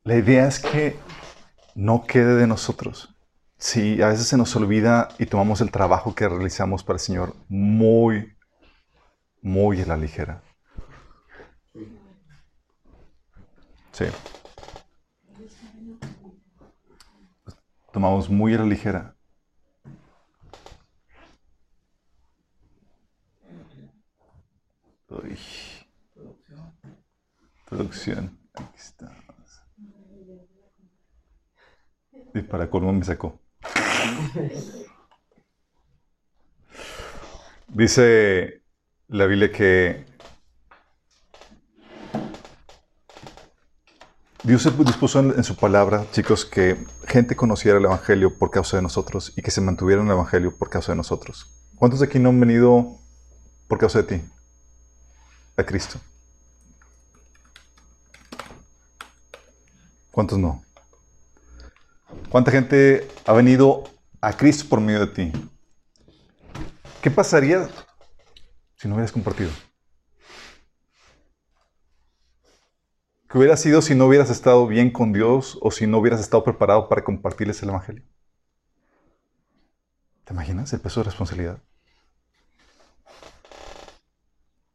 [0.03, 0.97] La idea es que
[1.77, 3.15] no quede de nosotros.
[3.57, 7.37] Sí, a veces se nos olvida y tomamos el trabajo que realizamos para el Señor
[7.49, 8.37] muy,
[9.41, 10.43] muy a la ligera.
[13.93, 14.05] Sí.
[17.95, 19.14] Tomamos muy a la ligera.
[25.09, 25.38] Uy.
[27.66, 28.36] Producción.
[28.53, 29.62] Aquí estamos.
[32.34, 33.38] Y para colmo me sacó.
[37.68, 38.61] Dice
[39.07, 40.05] la Biblia que
[44.45, 46.76] Dios dispuso en, su palabra, chicos, que
[47.09, 50.55] gente conociera el Evangelio por causa de nosotros y que se mantuviera en el Evangelio
[50.55, 51.51] por causa de nosotros.
[51.76, 52.99] ¿Cuántos de aquí no han venido
[53.68, 54.24] por causa de ti?
[55.57, 55.99] A Cristo.
[60.11, 60.62] ¿Cuántos no?
[62.28, 63.84] ¿Cuánta gente ha venido
[64.20, 65.32] a Cristo por medio de ti?
[67.01, 67.66] ¿Qué pasaría
[68.76, 69.51] si no hubieras compartido?
[73.35, 76.45] ¿Qué hubiera sido si no hubieras estado bien con Dios o si no hubieras estado
[76.45, 78.05] preparado para compartirles el Evangelio?
[80.22, 81.59] ¿Te imaginas el peso de responsabilidad?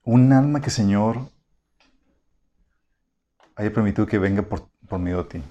[0.03, 1.20] Un alma que Señor
[3.55, 5.43] haya permitido que venga por, por medio de ti.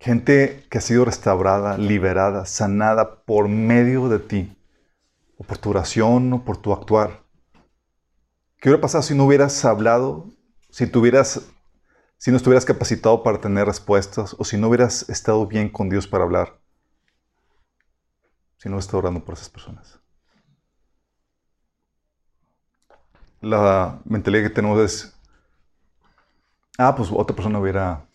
[0.00, 4.58] Gente que ha sido restaurada, liberada, sanada por medio de ti,
[5.38, 7.25] o por tu oración o por tu actuar.
[8.60, 10.26] ¿Qué hubiera pasado si no hubieras hablado?
[10.70, 11.42] Si, tuvieras,
[12.16, 16.06] si no estuvieras capacitado para tener respuestas o si no hubieras estado bien con Dios
[16.06, 16.58] para hablar.
[18.56, 20.00] Si no estás orando por esas personas.
[23.42, 25.14] La mentalidad que tenemos es,
[26.78, 28.06] ah, pues otra persona hubiera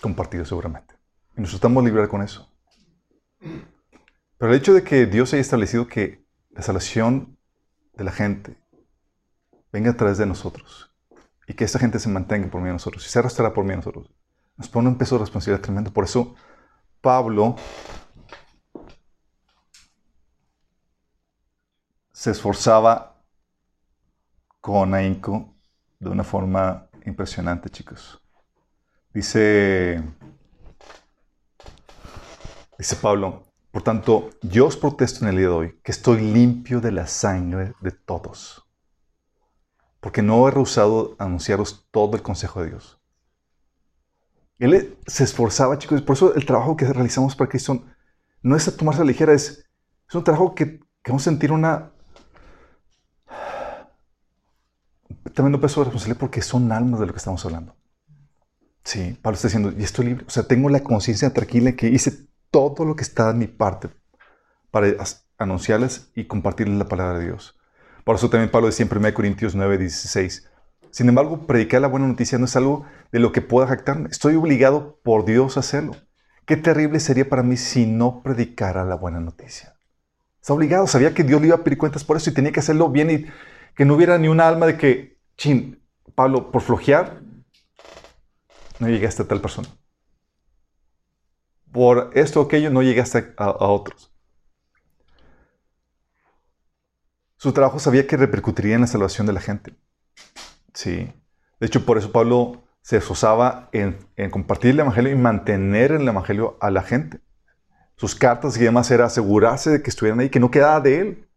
[0.00, 0.94] compartido seguramente.
[1.36, 2.50] Y nos estamos librar con eso.
[3.38, 7.38] Pero el hecho de que Dios haya establecido que la salvación
[7.94, 8.63] de la gente
[9.74, 10.88] venga a través de nosotros
[11.48, 13.80] y que esta gente se mantenga por medio de nosotros y se arrastrará por medio
[13.80, 14.08] de nosotros.
[14.56, 15.92] Nos pone un peso de responsabilidad tremendo.
[15.92, 16.36] Por eso
[17.00, 17.56] Pablo
[22.12, 23.20] se esforzaba
[24.60, 25.52] con ahínco
[25.98, 28.22] de una forma impresionante, chicos.
[29.12, 30.00] Dice,
[32.78, 36.80] dice Pablo, por tanto, yo os protesto en el día de hoy que estoy limpio
[36.80, 38.63] de la sangre de todos
[40.04, 43.00] porque no he rehusado anunciaros todo el consejo de Dios.
[44.58, 47.82] Él se esforzaba, chicos, por eso el trabajo que realizamos para Cristo
[48.42, 49.64] no es a tomarse a la ligera, es,
[50.06, 51.90] es un trabajo que, que vamos a sentir una...
[55.38, 57.74] Un peso de responsabilidad porque son almas de lo que estamos hablando.
[58.84, 60.26] Sí, Pablo está diciendo, y estoy libre.
[60.28, 63.88] O sea, tengo la conciencia tranquila que hice todo lo que está en mi parte
[64.70, 64.88] para
[65.38, 67.58] anunciarles y compartirles la palabra de Dios.
[68.04, 70.48] Por eso también Pablo decía en 1 Corintios 9, 16.
[70.90, 74.08] Sin embargo, predicar la buena noticia no es algo de lo que pueda jactarme.
[74.10, 75.96] Estoy obligado por Dios a hacerlo.
[76.46, 79.74] Qué terrible sería para mí si no predicara la buena noticia.
[80.40, 82.60] Está obligado, sabía que Dios le iba a pedir cuentas por eso y tenía que
[82.60, 83.26] hacerlo bien y
[83.74, 85.82] que no hubiera ni una alma de que, chin,
[86.14, 87.22] Pablo, por flojear,
[88.78, 89.68] no llegaste a tal persona.
[91.72, 94.13] Por esto o aquello no llegaste a, a otros.
[97.44, 99.74] Su trabajo sabía que repercutiría en la salvación de la gente.
[100.72, 101.12] Sí.
[101.60, 103.98] De hecho, por eso Pablo se esforzaba en,
[104.30, 107.20] compartir el Evangelio y mantener el Evangelio a la gente.
[107.96, 111.28] Sus cartas y demás era asegurarse de que estuvieran ahí, que no quedara de él.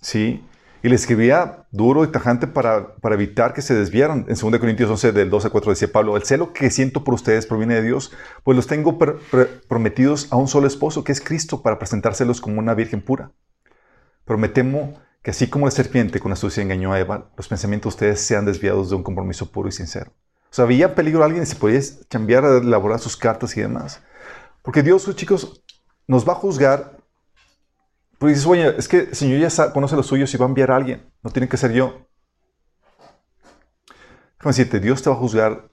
[0.00, 0.44] Sí.
[0.82, 4.26] Y le escribía duro y tajante para, para evitar que se desviaran.
[4.28, 7.14] En 2 Corintios 11, del 12 a 4, decía Pablo, el celo que siento por
[7.14, 8.12] ustedes proviene de Dios,
[8.42, 8.98] pues los tengo
[9.68, 13.30] prometidos a un solo esposo, que es Cristo, para presentárselos como una virgen pura.
[14.24, 14.98] Prometemos
[15.30, 18.90] así como la serpiente con astucia engañó a Eva, los pensamientos de ustedes sean desviados
[18.90, 20.12] de un compromiso puro y sincero.
[20.50, 24.02] O sea, había peligro a alguien y se podía cambiar, elaborar sus cartas y demás.
[24.62, 25.62] Porque Dios, chicos,
[26.06, 26.96] nos va a juzgar.
[28.18, 30.70] Porque dices, oye, es que el Señor ya conoce los suyos y va a enviar
[30.70, 31.12] a alguien.
[31.22, 32.06] No tiene que ser yo.
[34.38, 35.70] Déjame decirte, Dios te va a juzgar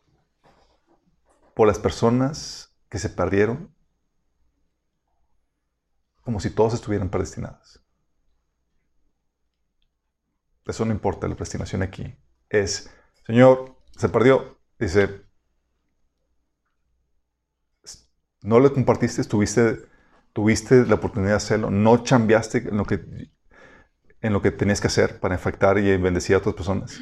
[1.53, 3.73] por las personas que se perdieron
[6.21, 7.84] como si todas estuvieran predestinadas.
[10.65, 12.15] Eso no importa la predestinación aquí.
[12.49, 12.89] Es,
[13.25, 14.59] Señor, se perdió.
[14.79, 15.21] Dice,
[18.41, 19.79] no le compartiste, tuviste,
[20.33, 22.99] tuviste la oportunidad de hacerlo, no cambiaste en lo que,
[24.21, 26.99] en lo que tenías que hacer para infectar y bendecir a otras personas.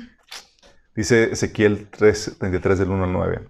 [0.95, 3.49] Dice Ezequiel 3, 33 del 1 al 9.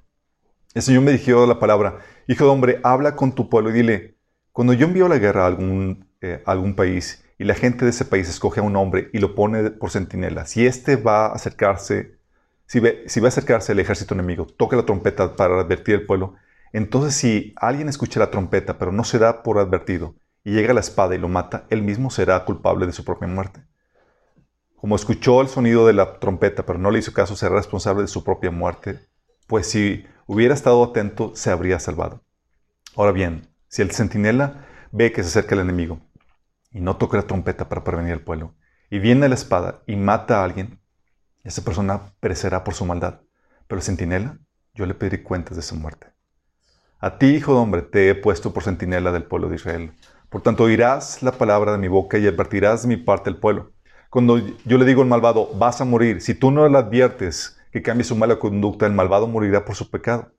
[0.74, 4.18] El Señor me dirigió la palabra, Hijo de hombre, habla con tu pueblo y dile,
[4.54, 7.92] cuando yo envío la guerra a algún, eh, a algún país y la gente de
[7.92, 11.34] ese país escoge a un hombre y lo pone por centinela, si éste va a
[11.34, 12.18] acercarse,
[12.68, 16.36] si, si va a acercarse al ejército enemigo, toca la trompeta para advertir al pueblo,
[16.72, 20.16] entonces si alguien escucha la trompeta pero no se da por advertido
[20.46, 23.60] y llega la espada y lo mata, él mismo será culpable de su propia muerte.
[24.78, 28.08] Como escuchó el sonido de la trompeta pero no le hizo caso, será responsable de
[28.08, 29.02] su propia muerte,
[29.48, 32.24] pues si hubiera estado atento se habría salvado.
[32.96, 36.00] Ahora bien, si el centinela ve que se acerca el enemigo,
[36.74, 38.56] y no toque la trompeta para prevenir al pueblo,
[38.90, 40.80] y viene la espada y mata a alguien,
[41.44, 43.22] esa persona perecerá por su maldad.
[43.68, 44.38] Pero el centinela,
[44.74, 46.08] yo le pediré cuentas de su muerte.
[47.00, 49.94] A ti, hijo de hombre, te he puesto por centinela del pueblo de Israel.
[50.30, 53.72] Por tanto, oirás la palabra de mi boca y advertirás de mi parte al pueblo.
[54.10, 57.82] Cuando yo le digo al malvado, vas a morir, si tú no le adviertes que
[57.82, 60.34] cambie su mala conducta, el malvado morirá por su pecado.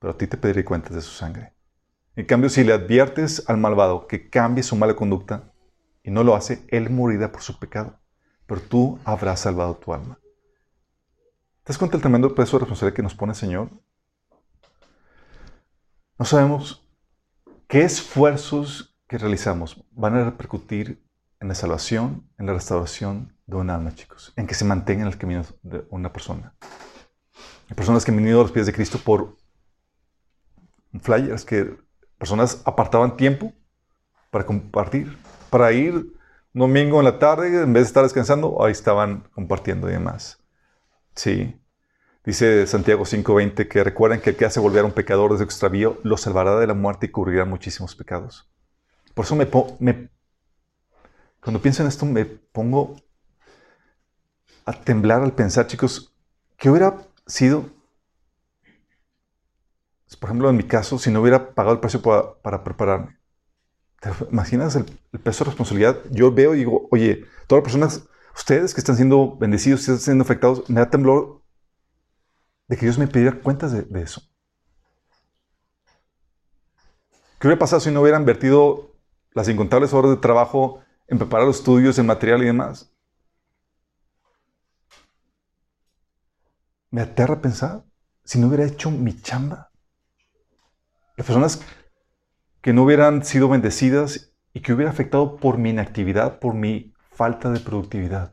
[0.00, 1.54] Pero a ti te pediré cuentas de su sangre.
[2.16, 5.51] En cambio, si le adviertes al malvado que cambie su mala conducta
[6.02, 7.98] y no lo hace, él morirá por su pecado.
[8.46, 10.18] Pero tú habrás salvado tu alma.
[11.64, 13.70] ¿Te das cuenta del tremendo peso de responsabilidad que nos pone el Señor?
[16.18, 16.86] No sabemos
[17.68, 21.04] qué esfuerzos que realizamos van a repercutir
[21.40, 25.08] en la salvación, en la restauración de un alma, chicos, en que se mantenga en
[25.08, 26.54] el camino de una persona.
[27.68, 29.36] Hay personas que han venido a los pies de Cristo por
[31.00, 31.76] flyers, que
[32.18, 33.52] personas apartaban tiempo
[34.30, 35.18] para compartir,
[35.52, 36.12] para ir
[36.52, 40.40] domingo en la tarde, en vez de estar descansando, ahí estaban compartiendo y demás.
[41.14, 41.56] Sí.
[42.24, 45.44] Dice Santiago 5:20 que recuerden que el que hace volver a un pecador desde su
[45.44, 48.48] extravío lo salvará de la muerte y cubrirá muchísimos pecados.
[49.14, 49.48] Por eso me,
[49.78, 50.08] me
[51.42, 52.96] cuando pienso en esto me pongo
[54.64, 56.14] a temblar al pensar, chicos,
[56.56, 56.96] ¿qué hubiera
[57.26, 57.68] sido,
[60.20, 63.18] por ejemplo, en mi caso, si no hubiera pagado el precio para, prepararme?
[64.02, 64.84] ¿Te imaginas el,
[65.20, 65.96] peso de responsabilidad?
[66.10, 69.98] Yo veo y digo, oye, todas las personas ustedes que están siendo bendecidos, que están
[70.00, 71.40] siendo afectados, me da temblor
[72.66, 74.20] de que Dios me pidiera cuentas de, de eso.
[77.38, 78.90] ¿Qué hubiera pasado si no hubieran invertido
[79.34, 82.92] las incontables horas de trabajo en preparar los estudios, en material y demás?
[86.90, 87.84] Me aterra pensar
[88.24, 89.70] si no hubiera hecho mi chamba.
[91.16, 91.60] Las personas
[92.62, 97.50] que no hubieran sido bendecidas y que hubiera afectado por mi inactividad, por mi falta
[97.50, 98.32] de productividad.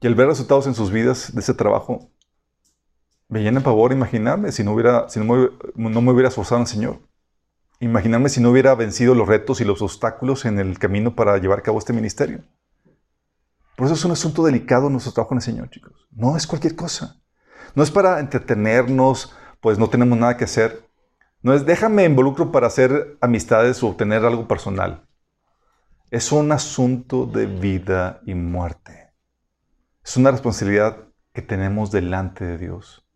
[0.00, 2.10] Y al ver resultados en sus vidas de ese trabajo,
[3.28, 5.24] me llena pavor imaginarme si no, hubiera, si no,
[5.74, 7.00] me, hubiera esforzado el Señor.
[7.80, 11.58] Imaginarme si no hubiera vencido los retos y los obstáculos en el camino para llevar
[11.58, 12.40] a cabo este ministerio.
[13.76, 16.08] Por eso es un asunto delicado nuestro trabajo en el Señor, chicos.
[16.10, 17.20] No es cualquier cosa.
[17.74, 20.85] No es para entretenernos, pues no tenemos nada que hacer.
[21.46, 25.06] No es déjame involucro para hacer amistades o obtener algo personal.
[26.10, 29.12] Es un asunto de vida y muerte.
[30.04, 33.06] Es una responsabilidad que tenemos delante de Dios.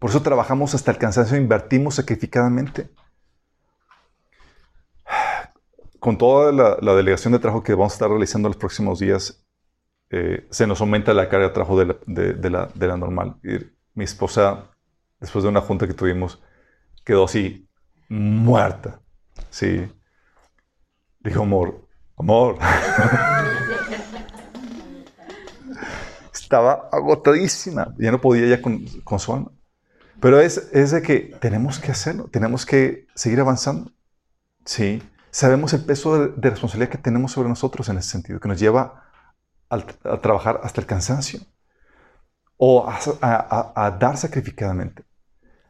[0.00, 2.90] Por eso trabajamos hasta el cansancio invertimos sacrificadamente.
[6.00, 9.46] Con toda la, delegación de trabajo que vamos a estar realizando los próximos días,
[10.10, 13.36] eh, se nos aumenta la carga de trabajo de la, normal.
[13.94, 14.72] Mi esposa,
[15.20, 16.42] después de una junta que tuvimos,
[17.08, 17.66] quedó así,
[18.10, 19.00] muerta.
[19.48, 19.90] Sí.
[21.20, 21.88] Dijo, amor,
[22.18, 22.58] Amor.
[26.34, 27.94] Estaba agotadísima.
[27.98, 28.86] Ya no podía ya con,
[29.18, 29.52] su alma.
[30.20, 32.28] Pero es, es, de que tenemos que hacerlo.
[32.30, 33.90] Tenemos que seguir avanzando.
[34.66, 35.02] Sí.
[35.30, 39.04] Sabemos el peso de, responsabilidad que tenemos sobre nosotros en ese sentido, que nos lleva
[39.70, 39.78] a,
[40.20, 41.40] trabajar hasta el cansancio
[42.56, 45.04] o a, dar sacrificadamente.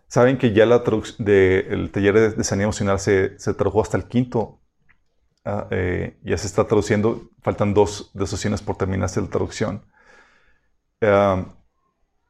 [0.09, 0.83] Saben que ya la
[1.19, 4.59] del taller de, de sanidad emocional se, se tradujo hasta el quinto
[5.51, 9.83] Ah, eh, ya se está traduciendo, faltan dos, dos sesiones por terminarse la traducción.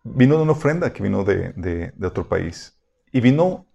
[0.05, 2.79] vino de una ofrenda que vino de, de, otro país
[3.13, 3.67] y vino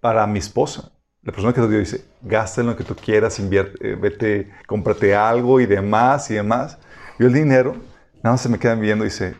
[0.00, 0.92] para mi esposa.
[1.22, 5.14] La persona que te dio dice, gasta lo que tú quieras, invierte, eh, vete, cómprate
[5.14, 6.78] algo y demás y demás.
[7.18, 7.74] Yo el dinero,
[8.22, 9.36] nada más se me quedan viendo y dice,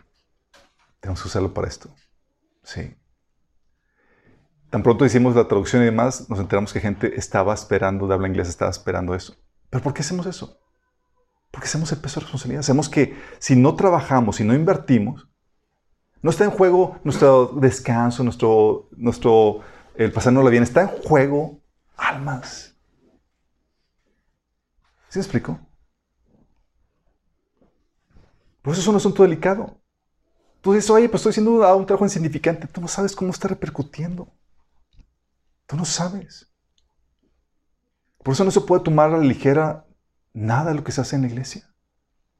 [0.99, 1.89] tenemos que usarlo para esto.
[2.63, 2.95] Sí.
[4.71, 8.29] Tan pronto hicimos la traducción y demás, nos enteramos que gente estaba esperando, de habla
[8.29, 9.35] inglés, estaba esperando eso.
[9.69, 10.57] ¿Pero por qué hacemos eso?
[11.51, 12.61] Porque hacemos el peso de responsabilidad.
[12.61, 15.27] Hacemos que si no trabajamos, si no invertimos,
[16.21, 19.59] no está en juego nuestro descanso, nuestro, nuestro
[19.95, 21.59] el pasarnos la bien, está en juego
[21.97, 22.73] almas.
[25.09, 25.59] ¿Sí me explico?
[28.61, 29.81] Por eso es un asunto delicado.
[30.61, 32.67] Tú dices, oye, pues estoy haciendo un trabajo insignificante.
[32.67, 34.31] Tú no sabes cómo está repercutiendo.
[35.71, 36.53] Tú no sabes.
[38.17, 39.87] Por eso no se puede tomar a la ligera
[40.33, 41.73] nada de lo que se hace en la iglesia,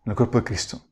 [0.03, 0.85] en el cuerpo de Cristo.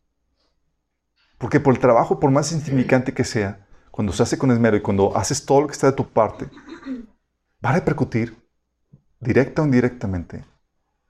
[1.37, 4.81] Porque por el trabajo, por más insignificante que sea, cuando se hace con esmero y
[4.81, 6.49] cuando haces todo lo que está de tu parte,
[7.63, 8.41] va a repercutir
[9.19, 10.45] directa o indirectamente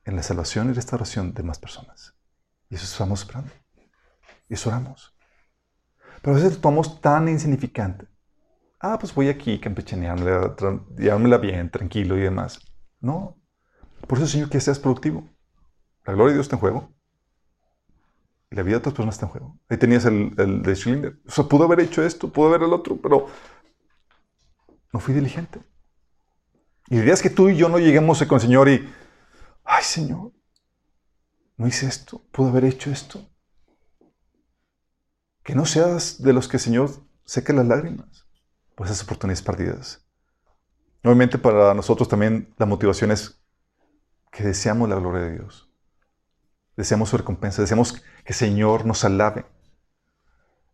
[0.05, 2.15] en la salvación y restauración de más personas.
[2.71, 3.51] Y eso estamos esperando.
[4.47, 5.15] Y eso oramos.
[6.23, 8.07] Pero a veces lo tomamos tan insignificante
[8.79, 10.55] ah, pues voy aquí campechaneármela,
[10.97, 12.59] llevármela bien, tranquilo y demás.
[12.99, 13.37] No,
[14.07, 15.29] Por eso, Señor, que seas productivo.
[16.05, 16.93] La gloria de Dios está en juego.
[18.49, 19.59] La vida de otras personas está en juego.
[19.69, 21.19] Ahí tenías el, el de Schlinder.
[21.27, 23.27] O sea, pudo haber hecho esto, pudo haber el otro, pero
[24.91, 25.61] no fui diligente.
[26.89, 28.89] Y dirías que tú y yo no lleguemos con el Señor y,
[29.63, 30.33] ay Señor,
[31.57, 33.29] no hice esto, pude haber hecho esto.
[35.43, 36.89] Que no seas de los que el Señor
[37.25, 38.18] seque las lágrimas
[38.79, 40.07] por esas oportunidades perdidas.
[41.03, 43.43] Obviamente para nosotros también la motivación es
[44.31, 45.69] que deseamos la gloria de Dios.
[46.77, 49.45] Deseamos su recompensa, deseamos que el Señor nos alabe.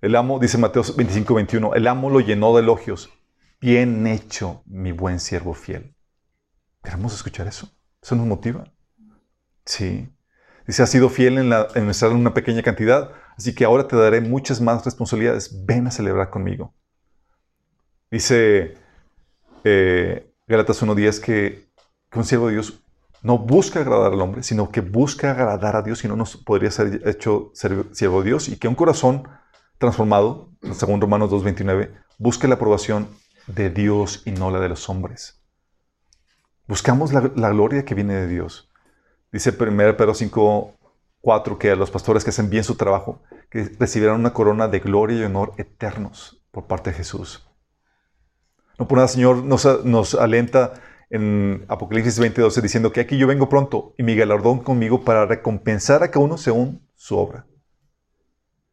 [0.01, 3.09] El amo, dice Mateo 25, 21, el amo lo llenó de elogios.
[3.59, 5.95] Bien hecho, mi buen siervo fiel.
[6.83, 7.75] Queremos escuchar eso.
[8.03, 8.71] Eso nos motiva.
[9.65, 10.13] Sí.
[10.67, 14.21] Dice, has sido fiel en, la, en una pequeña cantidad, así que ahora te daré
[14.21, 15.65] muchas más responsabilidades.
[15.65, 16.75] Ven a celebrar conmigo.
[18.11, 18.75] Dice
[19.63, 21.65] eh, Galatas 1.10 que,
[22.13, 22.81] un siervo de Dios
[23.21, 26.71] no busca agradar al hombre, sino que busca agradar a Dios, si no, no podría
[26.71, 29.27] ser hecho siervo de Dios, y que un corazón
[29.79, 33.09] transformado, según Romanos 2.29, busque la aprobación
[33.47, 35.41] de Dios y no la de los hombres.
[36.67, 38.69] Buscamos la, gloria que viene de Dios.
[39.31, 44.19] Dice 1 Pedro 5.4 que a los pastores que hacen bien su trabajo, que recibirán
[44.19, 47.47] una corona de gloria y honor eternos por parte de Jesús.
[48.77, 50.73] No por nada, Señor nos, alenta
[51.09, 56.03] en Apocalipsis 20:12 diciendo que aquí yo vengo pronto y mi galardón conmigo para recompensar
[56.03, 57.45] a cada uno según su obra.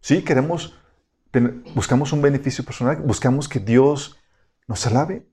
[0.00, 0.78] Sí, queremos,
[1.74, 4.18] buscamos un beneficio personal, buscamos que Dios
[4.66, 5.28] nos alabe,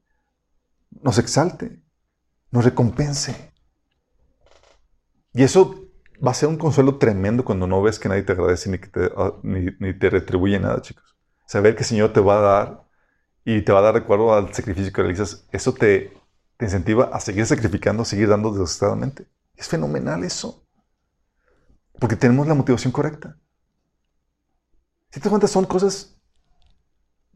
[1.01, 1.81] nos exalte,
[2.51, 3.51] nos recompense.
[5.33, 5.89] Y eso
[6.25, 8.87] va a ser un consuelo tremendo cuando no ves que nadie te agradece ni, que
[8.87, 11.15] te, ah, ni te retribuye nada, chicos.
[11.47, 12.88] Saber que el Señor te va a dar
[13.51, 16.13] y te va a dar recuerdo al sacrificio que realizas, eso te,
[16.57, 19.27] te incentiva a seguir sacrificando, a seguir dando desesperadamente.
[19.55, 20.63] Es fenomenal eso.
[21.99, 23.37] Porque tenemos la motivación correcta.
[25.09, 26.15] Si te cuentas, son cosas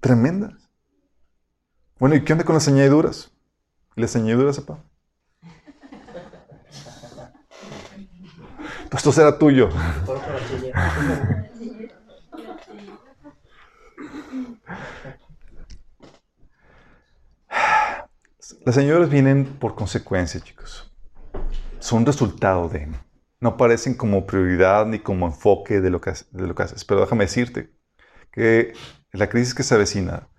[0.02, 0.54] tremendas.
[1.98, 3.32] Bueno, ¿y qué onda con las añadiduras?
[3.96, 4.84] ¿Las añadiduras, papá?
[8.90, 9.70] Pues esto será tuyo.
[18.66, 20.90] Las señoras vienen por consecuencia, chicos.
[21.80, 22.88] Son resultado de.
[23.42, 26.86] No aparecen como prioridad ni como enfoque de lo que, de lo que haces.
[26.86, 27.74] Pero déjame decirte
[28.32, 28.72] que
[29.12, 30.30] la crisis que se avecina,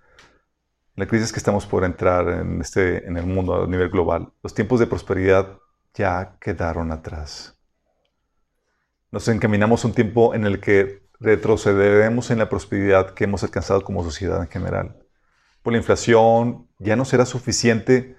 [0.95, 4.55] la crisis que estamos por entrar en, este, en el mundo a nivel global, los
[4.55, 5.59] tiempos de prosperidad
[5.93, 7.59] ya quedaron atrás.
[9.11, 13.83] Nos encaminamos a un tiempo en el que retrocederemos en la prosperidad que hemos alcanzado
[13.83, 15.04] como sociedad en general
[15.65, 18.15] por la inflación, ya no será suficiente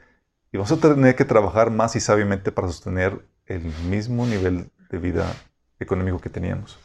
[0.51, 4.99] y vamos a tener que trabajar más y sabiamente para sostener el mismo nivel de
[4.99, 5.32] vida
[5.78, 6.76] económico que teníamos.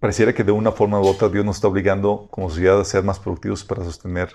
[0.00, 3.04] Pareciera que de una forma u otra Dios nos está obligando como sociedad a ser
[3.04, 4.32] más productivos para sostener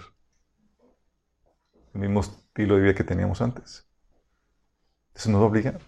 [1.96, 3.90] el mismo estilo de vida que teníamos antes.
[5.16, 5.80] Eso nos va a obligar.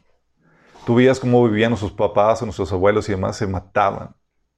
[0.83, 4.15] Tú veías cómo vivían nuestros papás o nuestros abuelos y demás, se mataban.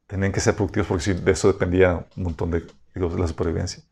[0.08, 3.84] Tenían que ser productivos porque de eso dependía un montón de digo, la supervivencia.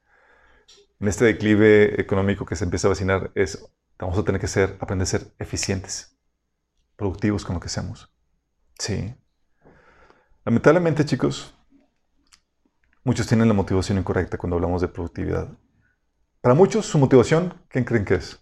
[1.00, 3.66] En este declive económico que se empieza a vacinar, es,
[3.97, 6.18] vamos a tener que ser, aprender a ser eficientes,
[6.95, 8.14] productivos con lo que hacemos.
[8.78, 9.16] Sí.
[10.43, 11.56] Lamentablemente, chicos,
[13.04, 15.47] muchos tienen la motivación incorrecta cuando hablamos de productividad.
[16.41, 18.39] Para muchos, su motivación, ¿quién creen que es?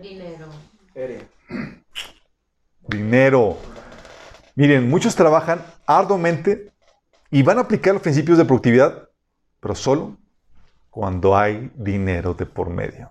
[0.00, 0.48] Dinero.
[2.88, 3.58] Dinero.
[4.54, 6.71] Miren, muchos trabajan arduamente
[7.32, 9.08] y van a aplicar los principios de productividad,
[9.58, 10.18] pero solo
[10.90, 13.10] cuando hay dinero de por medio.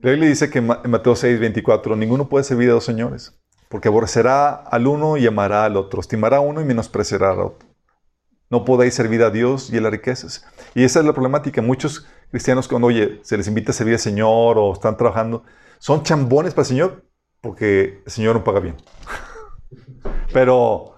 [0.00, 3.36] La Biblia dice que en Mateo 6, 24, ninguno puede servir a dos señores,
[3.68, 7.68] porque aborrecerá al uno y amará al otro, estimará a uno y menospreciará al otro.
[8.50, 10.46] No podéis servir a Dios y a las riquezas.
[10.76, 11.60] Y esa es la problemática.
[11.60, 15.42] Muchos cristianos cuando, oye, se les invita a servir al Señor o están trabajando,
[15.78, 17.04] son chambones para el Señor
[17.40, 18.76] porque el Señor no paga bien.
[20.32, 20.93] Pero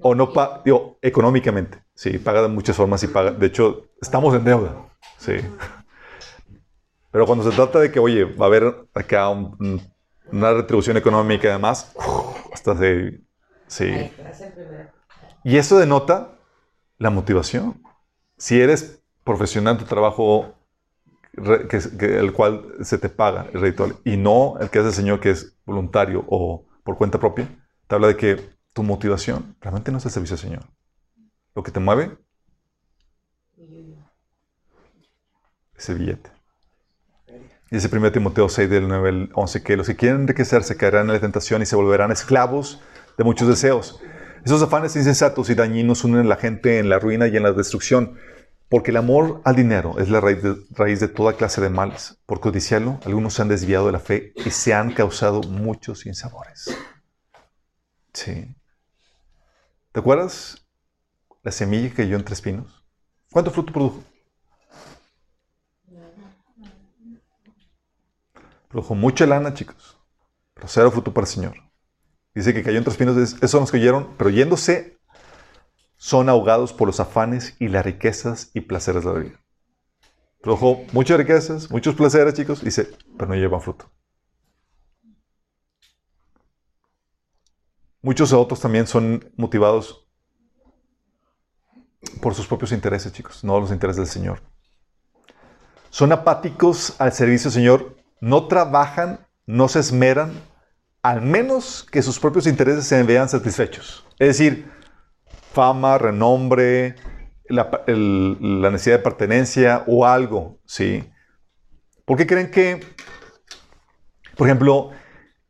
[0.00, 1.82] o no paga, digo, económicamente.
[1.94, 3.32] Sí, paga de muchas formas y paga.
[3.32, 4.88] De hecho, estamos en deuda.
[5.18, 5.34] Sí.
[7.10, 11.94] Pero cuando se trata de que, oye, va a haber acá una retribución económica además,
[12.52, 13.20] hasta de.
[13.66, 14.12] Sí.
[15.44, 16.38] Y eso denota
[16.98, 17.82] la motivación.
[18.36, 20.54] Si eres profesional en tu trabajo,
[21.68, 25.20] que, el cual se te paga el ritual, y no el que hace el Señor,
[25.20, 27.48] que es voluntario o por cuenta propia,
[27.86, 30.64] te habla de que tu motivación realmente no es el servicio al Señor.
[31.54, 32.16] Lo que te mueve
[35.76, 36.30] es el billete.
[37.70, 41.14] Dice 1 Timoteo 6 del 9 al 11 que los que quieren enriquecerse caerán en
[41.14, 42.80] la tentación y se volverán esclavos
[43.18, 44.00] de muchos deseos.
[44.44, 47.52] Esos afanes insensatos y dañinos unen a la gente en la ruina y en la
[47.52, 48.16] destrucción,
[48.70, 52.18] porque el amor al dinero es la raíz de, raíz de toda clase de males.
[52.24, 56.74] Por codiciarlo, algunos se han desviado de la fe y se han causado muchos sinsabores.
[58.14, 58.54] Sí.
[59.98, 60.64] ¿Te acuerdas
[61.42, 62.84] la semilla que cayó entre espinos?
[63.32, 64.04] ¿Cuánto fruto produjo?
[68.68, 69.98] Produjo mucha lana, chicos,
[70.54, 71.54] pero cero fruto para el Señor.
[72.32, 75.00] Dice que cayó entre espinos, es- esos son los que oyeron, pero yéndose
[75.96, 79.40] son ahogados por los afanes y las riquezas y placeres de la vida.
[80.40, 83.90] Produjo muchas riquezas, muchos placeres, chicos, dice, pero no llevan fruto.
[88.02, 90.06] Muchos otros también son motivados
[92.22, 94.42] por sus propios intereses, chicos, no los intereses del Señor.
[95.90, 100.32] Son apáticos al servicio del Señor, no trabajan, no se esmeran,
[101.02, 104.04] al menos que sus propios intereses se vean satisfechos.
[104.18, 104.70] Es decir,
[105.52, 106.96] fama, renombre,
[107.48, 107.70] la,
[108.70, 111.04] necesidad de pertenencia o algo, ¿sí?
[112.04, 112.80] ¿Por qué creen que,
[114.36, 114.90] por ejemplo,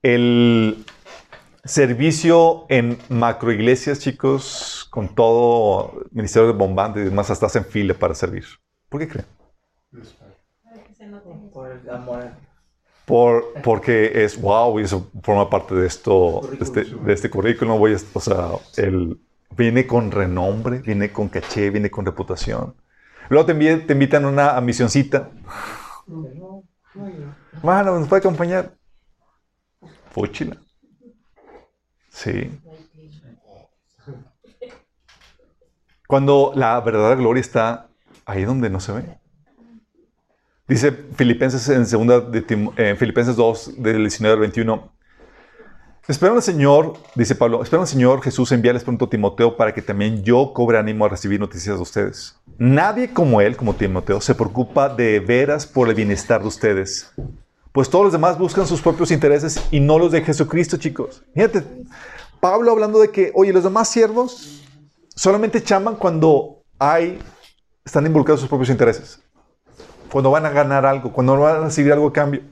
[0.03, 0.84] el
[1.69, 8.14] servicio en macroiglesias, chicos, con todo ministerio de bombante y demás, hasta hacen fila para
[8.14, 8.45] servir?
[8.89, 9.27] ¿Por qué creen?
[11.53, 12.31] Por el amor.
[13.05, 17.79] Por, porque es wow y eso forma parte de esto, de este, de este currículum.
[17.79, 19.19] Voy a- o sea, el,
[19.57, 22.75] viene con renombre, viene con caché, viene con reputación.
[23.31, 25.31] Luego te, invitan a una misioncita.
[27.62, 28.75] Mano, ¿nos puede acompañar?
[30.11, 30.57] Fúchila.
[32.19, 32.51] Sí.
[36.09, 37.89] Cuando la verdadera gloria está
[38.25, 39.19] ahí donde no se ve.
[40.66, 44.93] Dice Filipenses en segunda de Tim- eh, Filipenses 2 del 19 al 21.
[46.09, 49.83] Esperan al Señor, dice Pablo, esperan al Señor Jesús enviarles pronto a Timoteo para que
[49.83, 52.41] también yo cobre ánimo a recibir noticias de ustedes.
[52.59, 57.12] Nadie como él, como Timoteo, se preocupa de veras por el bienestar de ustedes.
[57.79, 61.22] Pues todos los demás buscan sus propios intereses y no los de Jesucristo, chicos.
[61.33, 61.62] Fíjate,
[62.41, 64.64] Pablo hablando de que, oye, los demás siervos
[65.14, 67.20] solamente chaman cuando hay,
[67.85, 69.20] están involucrados sus propios intereses
[70.11, 72.43] cuando van a ganar algo, cuando van a recibir algo a cambio.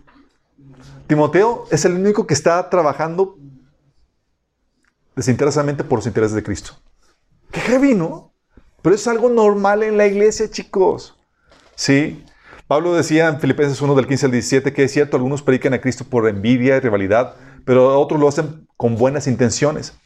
[1.08, 3.36] Timoteo es el único que está trabajando
[5.16, 6.74] desinteresadamente por los intereses de Cristo.
[7.50, 8.32] Qué heavy, ¿no?
[8.80, 11.18] Pero es algo normal en la iglesia, chicos.
[11.74, 12.24] Sí.
[12.66, 15.80] Pablo decía en Filipenses 1 del 15 al 17 que es cierto, algunos predican a
[15.80, 19.96] Cristo por envidia y rivalidad, pero otros lo hacen con buenas intenciones.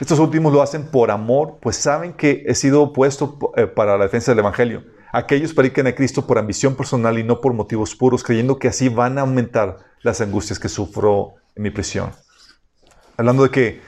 [0.00, 4.04] Estos últimos lo hacen por amor, pues saben que he sido puesto eh, para la
[4.04, 4.82] defensa del Evangelio.
[5.12, 8.88] Aquellos predican a Cristo por ambición personal y no por motivos puros, creyendo que así
[8.88, 12.10] van a aumentar las angustias que sufro en mi prisión.
[13.18, 13.82] Hablando de que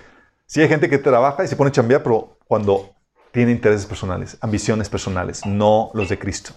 [0.47, 2.91] sí hay gente que trabaja y se pone a chambear, pero cuando
[3.33, 6.53] tiene intereses personales, ambiciones personales, no los de Cristo.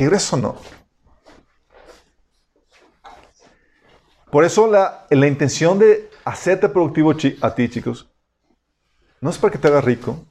[0.00, 0.56] Qué grueso, ¿no?
[4.32, 8.10] Por eso la, la intención de hacerte productivo a ti, chicos,
[9.20, 10.24] no es para que te hagas rico,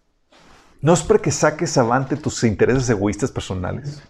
[0.82, 4.02] no es para que saques avante tus intereses egoístas personales.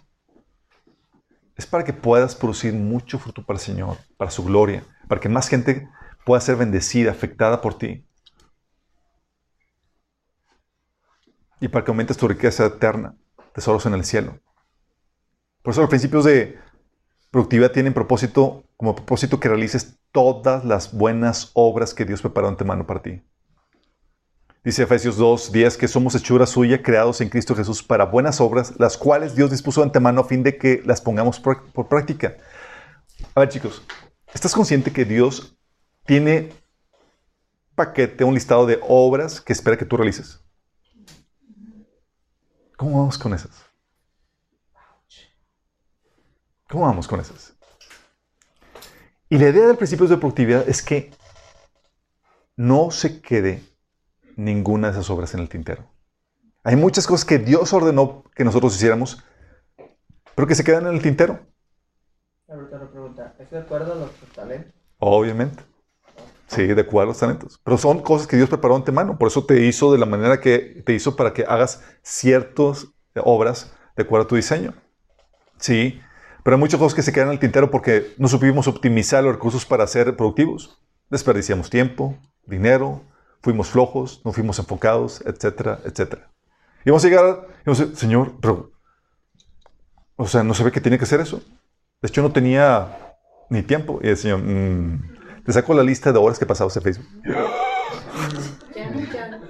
[1.56, 5.28] Es para que puedas producir mucho fruto para el Señor, para su gloria, para que
[5.28, 5.86] más gente
[6.24, 8.06] pueda ser bendecida, afectada por ti.
[11.60, 13.14] Y para que aumentes tu riqueza eterna,
[13.52, 14.40] tesoros en el cielo.
[15.62, 16.58] Por eso los principios de
[17.30, 22.86] productividad tienen propósito, como propósito que realices todas las buenas obras que Dios preparó antemano
[22.86, 23.22] para ti.
[24.62, 28.74] Dice Efesios 2, 10 que somos hechura suya, creados en Cristo Jesús para buenas obras,
[28.78, 32.36] las cuales Dios dispuso de antemano a fin de que las pongamos por, por práctica.
[33.34, 33.82] A ver, chicos,
[34.34, 35.56] ¿estás consciente que Dios
[36.04, 36.52] tiene
[37.74, 40.40] paquete, un listado de obras que espera que tú realices?
[42.76, 43.69] ¿Cómo vamos con esas?
[46.70, 47.56] ¿Cómo vamos con esas?
[49.28, 51.10] Y la idea del principio de productividad es que
[52.56, 53.60] no se quede
[54.36, 55.84] ninguna de esas obras en el tintero.
[56.62, 59.24] Hay muchas cosas que Dios ordenó que nosotros hiciéramos,
[60.36, 61.40] pero que se quedan en el tintero.
[62.46, 63.34] Una pregunta.
[63.40, 64.72] ¿Es de acuerdo a los talentos?
[64.98, 65.64] Obviamente.
[66.46, 67.60] Sí, de acuerdo a los talentos.
[67.64, 69.18] Pero son cosas que Dios preparó antemano.
[69.18, 72.86] Por eso te hizo de la manera que te hizo para que hagas ciertas
[73.16, 74.74] obras de acuerdo a tu diseño.
[75.58, 76.00] Sí,
[76.42, 79.32] pero hay muchas cosas que se quedan en el tintero porque no supimos optimizar los
[79.34, 80.78] recursos para ser productivos.
[81.10, 83.02] Desperdiciamos tiempo, dinero,
[83.42, 86.30] fuimos flojos, no fuimos enfocados, etcétera, etcétera.
[86.84, 88.70] Y vamos a llegar, y vamos a decir, Señor, pero,
[90.16, 91.42] o sea, no sabe que tiene que hacer eso.
[92.00, 93.16] De hecho, no tenía
[93.50, 94.00] ni tiempo.
[94.02, 97.06] Y el Señor, "Mm, te saco la lista de horas que pasabas en Facebook.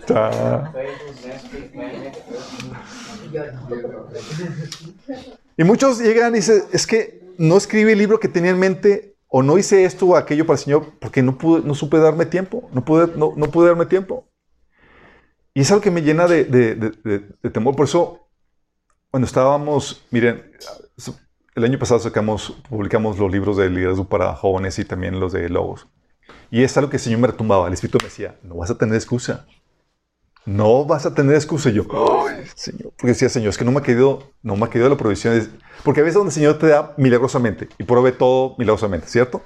[0.09, 0.73] Ya, ya.
[5.57, 9.17] Y muchos llegan y dicen, es que no escribí el libro que tenía en mente
[9.29, 12.27] o no hice esto o aquello para el Señor porque no, pude, no supe darme
[12.27, 14.27] tiempo, no pude, no, no pude darme tiempo.
[15.55, 17.75] Y es algo que me llena de, de- de- de- temor.
[17.77, 18.29] Por eso,
[19.11, 20.53] cuando estábamos, miren,
[21.57, 25.49] el año pasado sacamos, publicamos los libros de liderazgo para jóvenes y también los de
[25.49, 25.89] logos.
[26.51, 27.67] Y es algo que el Señor me retumbaba.
[27.67, 29.47] El Espíritu me decía, no vas a tener excusa.
[30.47, 31.71] No vas a tener excusa.
[31.71, 31.85] Yo,
[32.27, 32.93] "Ay, Señor.
[32.97, 35.51] Porque decía, Señor, es que no me ha querido, no me ha querido la provisión.
[35.85, 39.43] Porque a veces donde el Señor te da milagrosamente y provee todo milagrosamente, ¿cierto?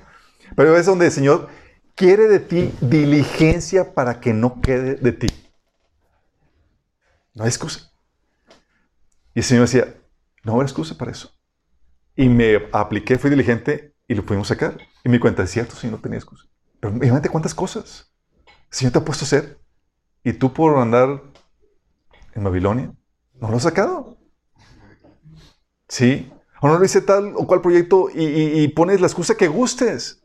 [0.56, 1.48] Pero a veces donde el Señor
[1.94, 5.26] quiere de ti diligencia para que no quede de ti.
[7.34, 7.90] No hay excusa.
[9.34, 9.94] Y el Señor decía,
[10.44, 11.32] no habrá excusa para eso.
[12.16, 14.78] Y me apliqué, fui diligente y lo pudimos sacar.
[15.04, 16.44] Y me di cuenta, es cierto, Señor, no tenía excusa.
[16.78, 18.12] Pero imagínate cuántas cosas
[18.46, 19.58] el Señor te ha puesto a hacer.
[20.24, 21.22] Y tú por andar
[22.34, 22.92] en Babilonia,
[23.34, 24.16] no lo has sacado.
[25.88, 26.30] Sí.
[26.60, 30.24] O no lo hice tal o cual proyecto y, y- pones la excusa que gustes.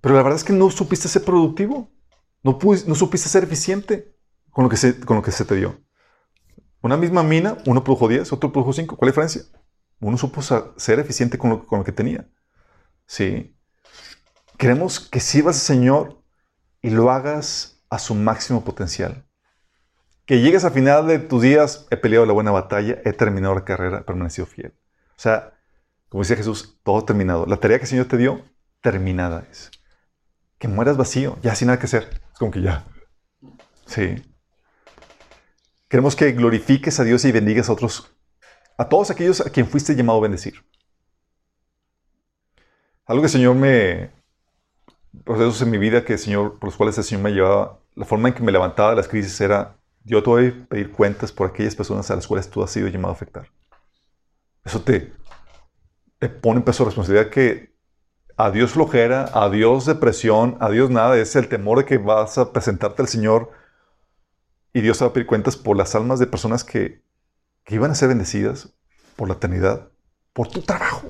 [0.00, 1.90] Pero la verdad es que no supiste ser productivo.
[2.42, 4.14] No, no supiste ser eficiente
[4.50, 5.80] con lo, que se, con lo que se te dio.
[6.80, 8.96] Una misma mina, uno produjo 10, otro produjo 5.
[8.96, 9.60] ¿Cuál es la diferencia?
[10.00, 12.28] Uno supo ser eficiente con lo, con lo que tenía.
[13.06, 13.56] Sí.
[14.56, 16.22] Queremos que sirvas al Señor
[16.82, 19.24] y lo hagas a su máximo potencial.
[20.26, 23.64] Que llegues al final de tus días, he peleado la buena batalla, he terminado la
[23.64, 24.74] carrera, he permanecido fiel.
[25.16, 25.54] O sea,
[26.08, 27.46] como decía Jesús, todo terminado.
[27.46, 28.42] La tarea que el Señor te dio,
[28.82, 29.70] terminada es.
[30.58, 32.20] Que mueras vacío, ya sin nada que hacer.
[32.32, 32.84] Es como que ya.
[33.86, 34.22] Sí.
[35.88, 38.14] Queremos que glorifiques a Dios y bendigas a otros,
[38.76, 40.62] a todos aquellos a quien fuiste llamado a bendecir.
[43.06, 44.10] Algo que el Señor me,
[45.24, 48.04] procesos en mi vida que el Señor, por los cuales el Señor me llevaba, la
[48.04, 51.32] forma en que me levantaba de las crisis era, yo te voy a pedir cuentas
[51.32, 53.48] por aquellas personas a las cuales tú has sido llamado a afectar.
[54.64, 55.12] Eso te,
[56.40, 57.74] pone en peso de responsabilidad que
[58.36, 63.08] adiós flojera, adiós depresión, adiós nada, es el temor de que vas a presentarte al
[63.08, 63.50] Señor
[64.72, 67.02] y Dios te va a pedir cuentas por las almas de personas que,
[67.64, 68.74] que iban a ser bendecidas
[69.16, 69.88] por la eternidad,
[70.32, 71.08] por tu trabajo.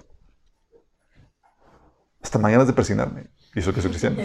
[2.23, 3.29] Hasta mañana de persignarme.
[3.55, 4.17] Y eso que soy cristiano.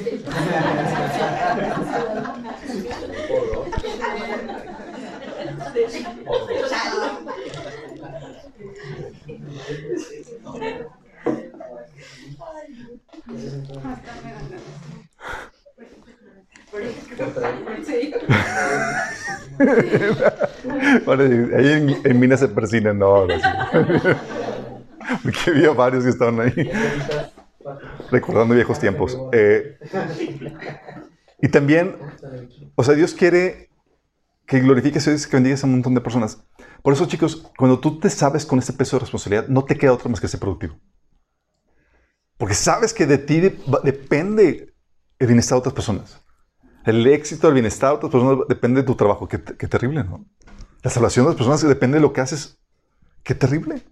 [21.55, 23.25] Ahí en, en Minas se persignan, no.
[23.25, 23.41] no, sí.
[25.23, 26.71] Porque había varios que estaban ahí
[28.11, 29.17] recordando viejos tiempos.
[29.31, 29.77] Eh,
[31.41, 31.95] y también,
[32.75, 33.69] o sea, Dios quiere
[34.45, 36.43] que glorifiques a Dios que bendigas a un montón de personas.
[36.81, 39.93] Por eso, chicos, cuando tú te sabes con este peso de responsabilidad, no te queda
[39.93, 40.75] otra más que ser productivo.
[42.37, 44.73] Porque sabes que de ti depende
[45.19, 46.21] el bienestar de otras personas.
[46.85, 49.27] El éxito, el bienestar de otras personas depende de tu trabajo.
[49.27, 50.25] Qué, qué terrible, ¿no?
[50.81, 52.59] La salvación de las personas depende de lo que haces.
[53.23, 53.83] Qué terrible.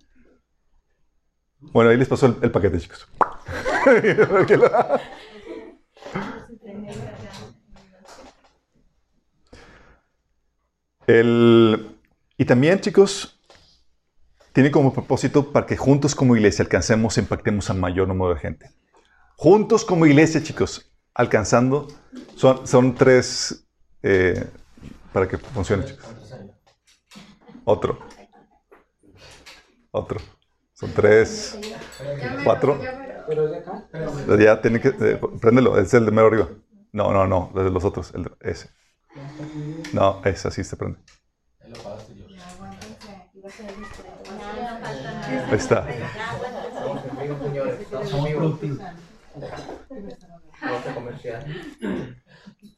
[1.62, 3.08] Bueno, ahí les pasó el, paquete, chicos.
[11.08, 11.98] El-
[12.38, 13.40] y también, chicos,
[14.54, 18.72] tiene como propósito para que juntos como iglesia alcancemos impactemos a mayor número de gente.
[19.36, 21.88] Juntos como iglesia, chicos, alcanzando,
[22.36, 23.66] son, son tres,
[24.04, 24.48] eh,
[25.14, 26.06] para que funcione, chicos.
[27.66, 28.00] Otro.
[29.92, 30.20] Otro.
[30.82, 31.60] Son tres,
[32.44, 32.78] cuatro.
[33.28, 33.88] Pero es de acá.
[34.40, 36.50] Ya tiene que, eh, préndelo, es el de mero arriba.
[36.92, 38.70] No, no, no, de los otros, el de- ese.
[39.94, 41.00] No, ese así se prende.
[45.50, 45.88] Ahí está.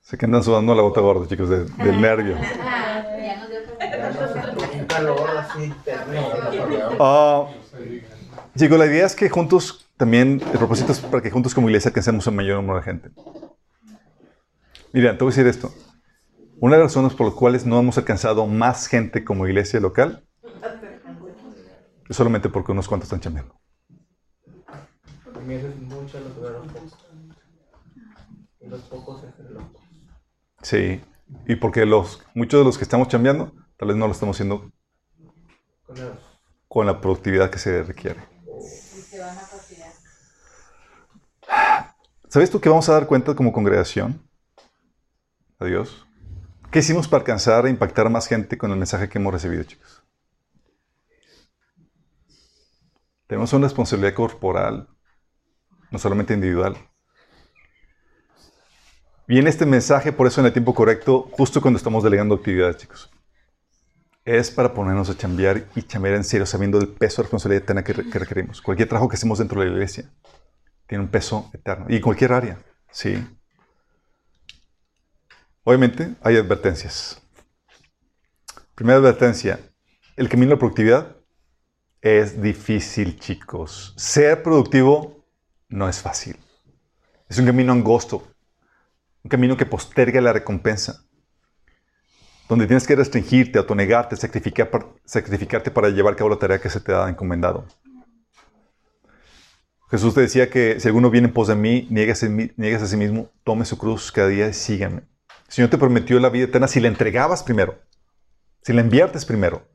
[0.02, 2.38] Se que andan sudando la gota gorda, chicos, de- del nervio.
[7.00, 7.63] Ah,
[8.58, 11.90] chicos, la idea es que juntos, también, el propósito es para que juntos como iglesia
[11.90, 13.10] alcancemos un mayor número de gente.
[14.92, 15.74] Mira, te voy a decir esto.
[16.60, 20.24] Una de las razones por las cuales no hemos alcanzado más gente como iglesia local
[22.08, 23.56] es solamente porque unos cuantos están chambeando.
[30.62, 31.02] Sí.
[31.48, 34.72] Y porque los, muchos de los que estamos chambeando, tal vez no lo estamos haciendo
[36.74, 38.20] Con la productividad que se requiere.
[42.28, 44.28] ¿Sabes tú que vamos a dar cuenta como congregación?
[45.60, 46.08] Adiós.
[46.72, 49.62] ¿Qué hicimos para alcanzar e impactar a más gente con el mensaje que hemos recibido,
[49.66, 50.04] chicos?
[53.28, 54.90] Tenemos una responsabilidad corporal,
[55.92, 56.76] no solamente individual.
[59.28, 63.13] Viene este mensaje, por eso en el tiempo correcto, justo cuando estamos delegando actividades, chicos.
[64.26, 67.84] Es para ponernos a chambear y chambear en serio, sabiendo el peso de responsabilidad eterna
[67.84, 68.62] que, que requerimos.
[68.62, 70.10] Cualquier trabajo que hacemos dentro de la iglesia
[70.88, 71.86] tiene un peso eterno.
[71.90, 72.58] Y cualquier área,
[72.90, 73.22] sí.
[75.64, 77.22] Obviamente hay advertencias.
[78.76, 79.60] Primera advertencia,
[80.16, 81.16] el camino de la productividad
[82.02, 83.94] es difícil, chicos.
[83.98, 85.26] Ser productivo
[85.70, 86.38] no es fácil.
[87.30, 88.28] Es un camino angosto,
[89.24, 91.06] un camino que posterga la recompensa,
[92.50, 94.70] donde tienes que restringirte, autonegarte, sacrificar,
[95.06, 97.66] sacrificarte para llevar a cabo la tarea que se te ha encomendado.
[99.90, 103.30] Jesús te decía que si alguno viene en pos de mí, niegues a sí mismo,
[103.44, 105.02] tome su cruz cada día y síganme.
[105.48, 107.80] El Señor te prometió la vida eterna si la entregabas primero,
[108.64, 109.68] si la inviertes primero.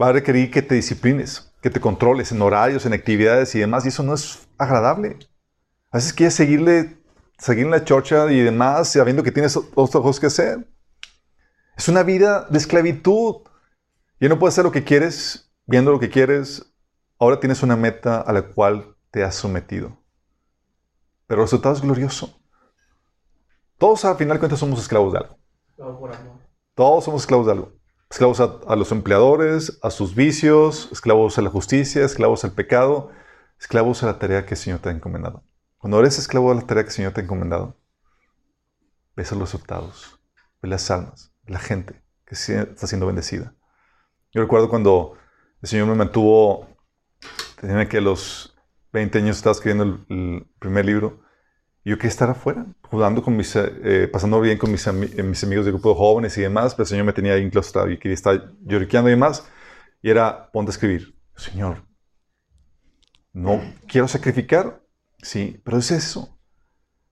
[0.00, 3.86] Va a requerir que te disciplines, que te controles en horarios, en actividades y demás,
[3.86, 5.16] y eso no es agradable.
[5.90, 6.98] A veces quieres seguirle,
[7.38, 10.66] seguir en la chorcha y demás, sabiendo que tienes otras cosas que hacer.
[11.76, 13.42] Es una vida de esclavitud.
[14.18, 16.74] Ya no puedes hacer lo que quieres, viendo lo que quieres.
[17.18, 19.98] Ahora tienes una meta a la cual te has sometido.
[21.26, 22.40] Pero el resultado es glorioso.
[23.76, 25.38] Todos al final de cuentas somos esclavos de algo.
[26.74, 27.72] Todos somos esclavos de algo.
[28.08, 33.10] Esclavos a, los empleadores, a sus vicios, esclavos a la justicia, esclavos al pecado,
[33.58, 35.44] esclavos a la tarea que el Señor te ha encomendado.
[35.76, 37.76] Cuando eres esclavo de la tarea que el Señor te ha encomendado,
[39.14, 40.18] ves los resultados,
[40.62, 43.54] ves las almas, la gente que está siendo bendecida.
[44.32, 45.14] Yo recuerdo cuando
[45.62, 46.68] el Señor me mantuvo,
[47.60, 48.56] tenía que a los
[48.92, 51.26] 20 años estaba escribiendo el primer libro,
[51.86, 55.64] yo quería estar afuera, jugando con mis, eh, pasando bien con mis, eh, mis, amigos
[55.64, 58.52] del grupo de jóvenes y demás, pero el Señor me tenía ahí y quería estar
[58.62, 59.48] lloriqueando y demás.
[60.02, 61.16] Y era, ponte a escribir.
[61.36, 61.86] Señor,
[63.32, 64.82] no quiero sacrificar,
[65.22, 66.40] sí, pero es eso.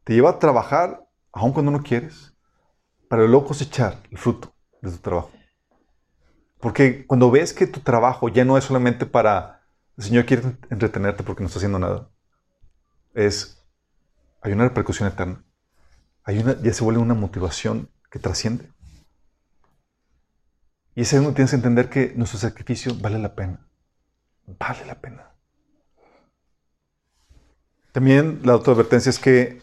[0.02, 2.33] Te lleva a trabajar aun cuando no quieres,
[3.08, 5.30] para luego cosechar el fruto de tu trabajo.
[6.60, 9.66] Porque cuando ves que tu trabajo ya no es solamente para,
[9.96, 12.10] el Señor quiere entretenerte porque no está haciendo nada,
[13.14, 13.62] es
[14.40, 15.42] hay una repercusión eterna.
[16.22, 18.70] Hay ya se vuelve una motivación que trasciende.
[20.94, 23.66] Y ese uno tienes que entender que nuestro sacrificio vale la pena.
[24.46, 25.34] Vale la pena.
[27.92, 29.62] También la otra advertencia es que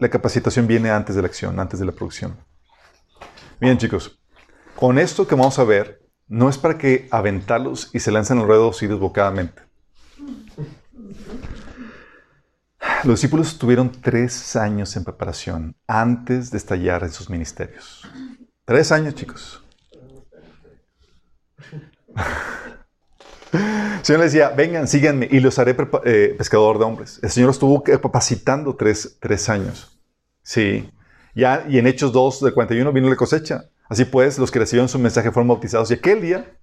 [0.00, 2.36] la capacitación viene antes de la acción, antes de la producción.
[3.60, 4.18] Bien, chicos,
[4.74, 8.46] con esto que vamos a ver, no es para que aventarlos y se lancen al
[8.46, 9.62] ruedo así desbocadamente.
[13.04, 18.08] Los discípulos tuvieron tres años en preparación antes de estallar en sus ministerios.
[18.64, 19.62] Tres años, chicos.
[23.52, 27.20] El Señor les decía, vengan, síganme y los haré eh, pescador de hombres.
[27.22, 29.98] El Señor estuvo capacitando tres, tres años.
[30.42, 30.90] Sí.
[31.34, 33.64] Ya, y en Hechos 2 del 41 vino la cosecha.
[33.88, 36.56] Así pues, los que recibieron su mensaje fueron bautizados y aquel día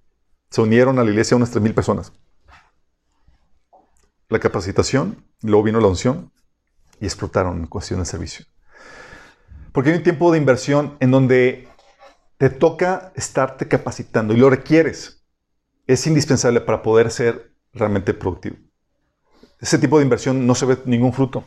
[0.50, 2.12] se unieron a la iglesia unas 3.000 personas
[4.28, 6.30] la capacitación, luego vino la unción
[7.00, 8.44] y explotaron en cuestión de servicio.
[9.72, 11.68] Porque hay un tiempo de inversión en donde
[12.36, 15.17] te toca estarte capacitando y lo requieres.
[15.88, 18.56] Es indispensable para poder ser realmente productivo.
[19.58, 21.44] Ese tipo de inversión no se ve ningún fruto.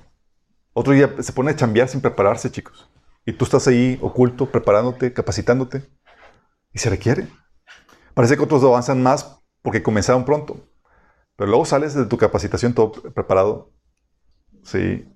[0.73, 2.89] Otro día se pone a chambear sin prepararse, chicos.
[3.23, 5.87] Y tú estás ahí oculto, preparándote, capacitándote.
[6.73, 7.27] Y se requiere.
[8.15, 10.67] Parece que otros avanzan más porque comenzaron pronto.
[11.35, 13.71] Pero luego sales de tu capacitación todo preparado.
[14.63, 15.07] Sí.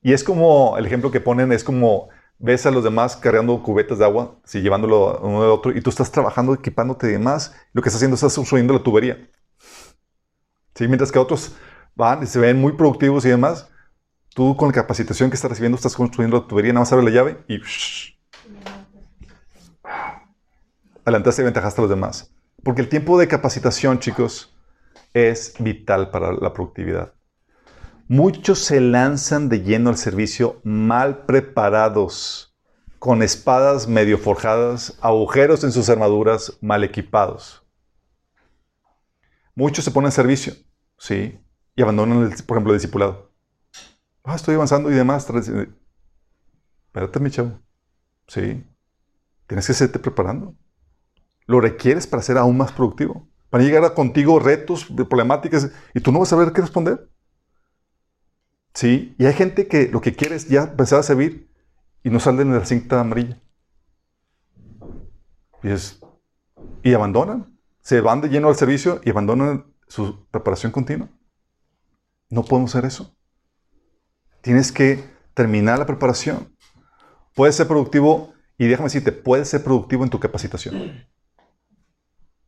[0.00, 2.08] Y es como, el ejemplo que ponen es como
[2.40, 5.90] ves a los demás cargando cubetas de agua, sí, llevándolo uno de otro, y tú
[5.90, 7.54] estás trabajando, equipándote y demás.
[7.72, 9.30] Lo que estás haciendo es estás la tubería.
[10.74, 11.54] Sí, mientras que otros
[11.94, 13.70] van y se ven muy productivos y demás,
[14.34, 17.10] tú con la capacitación que estás recibiendo estás construyendo la tubería, nada más abre la
[17.10, 17.60] llave y
[21.04, 22.34] adelantaste y ventajaste a los demás.
[22.64, 24.56] Porque el tiempo de capacitación, chicos,
[25.12, 27.12] es vital para la productividad.
[28.12, 32.58] Muchos se lanzan de lleno al servicio mal preparados,
[32.98, 37.64] con espadas medio forjadas, agujeros en sus armaduras, mal equipados.
[39.54, 40.54] Muchos se ponen al servicio,
[40.98, 41.38] ¿sí?
[41.76, 43.32] Y abandonan, por ejemplo, el discipulado.
[44.24, 45.28] Ah, estoy avanzando y demás.
[45.30, 47.60] Espérate, mi chavo.
[48.26, 48.66] Sí.
[49.46, 50.56] Tienes que serte preparando.
[51.46, 53.28] Lo requieres para ser aún más productivo.
[53.52, 57.08] Van a llegar a contigo retos, problemáticas, y tú no vas a saber qué responder.
[58.74, 59.14] ¿Sí?
[59.18, 61.50] Y hay gente que lo que quiere es ya empezar a servir
[62.02, 63.40] y no salen de la cinta amarilla.
[65.62, 66.00] Y, es-
[66.82, 67.58] y abandonan.
[67.82, 71.08] Se van de lleno al servicio y abandonan su preparación continua.
[72.30, 73.16] No podemos hacer eso.
[74.42, 75.02] Tienes que
[75.34, 76.54] terminar la preparación.
[77.34, 81.06] Puedes ser productivo, y déjame decirte, puedes ser productivo en tu capacitación.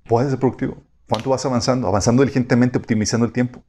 [0.05, 0.82] Puedes ser productivo.
[1.09, 1.89] ¿Cuánto vas avanzando?
[1.89, 3.65] Avanzando diligentemente, optimizando el tiempo.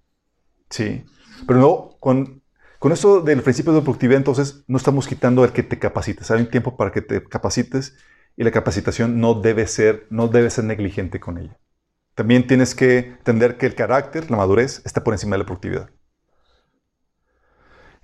[0.69, 1.05] Sí.
[1.47, 2.42] Pero no, con,
[2.83, 6.29] con eso del principio de productividad, entonces no estamos quitando el que te capacites.
[6.31, 7.95] Hay un tiempo para que te capacites
[8.35, 11.57] y la capacitación no debe ser, no debe ser negligente con ella.
[12.13, 15.91] También tienes que entender que el carácter, la madurez, está por encima de la productividad.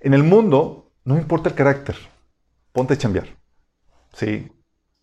[0.00, 1.96] En el mundo, no importa el carácter,
[2.72, 3.26] ponte a chambear.
[4.14, 4.50] ¿Sí?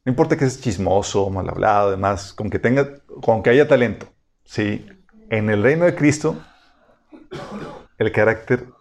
[0.06, 4.08] No importa que seas chismoso, mal hablado, demás, con que, tenga, con que haya talento.
[4.44, 4.88] ¿Sí?
[5.30, 6.44] En el reino de Cristo,
[8.00, 8.76] el carácter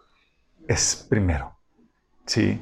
[0.69, 1.57] es primero.
[2.27, 2.61] ¿Sí?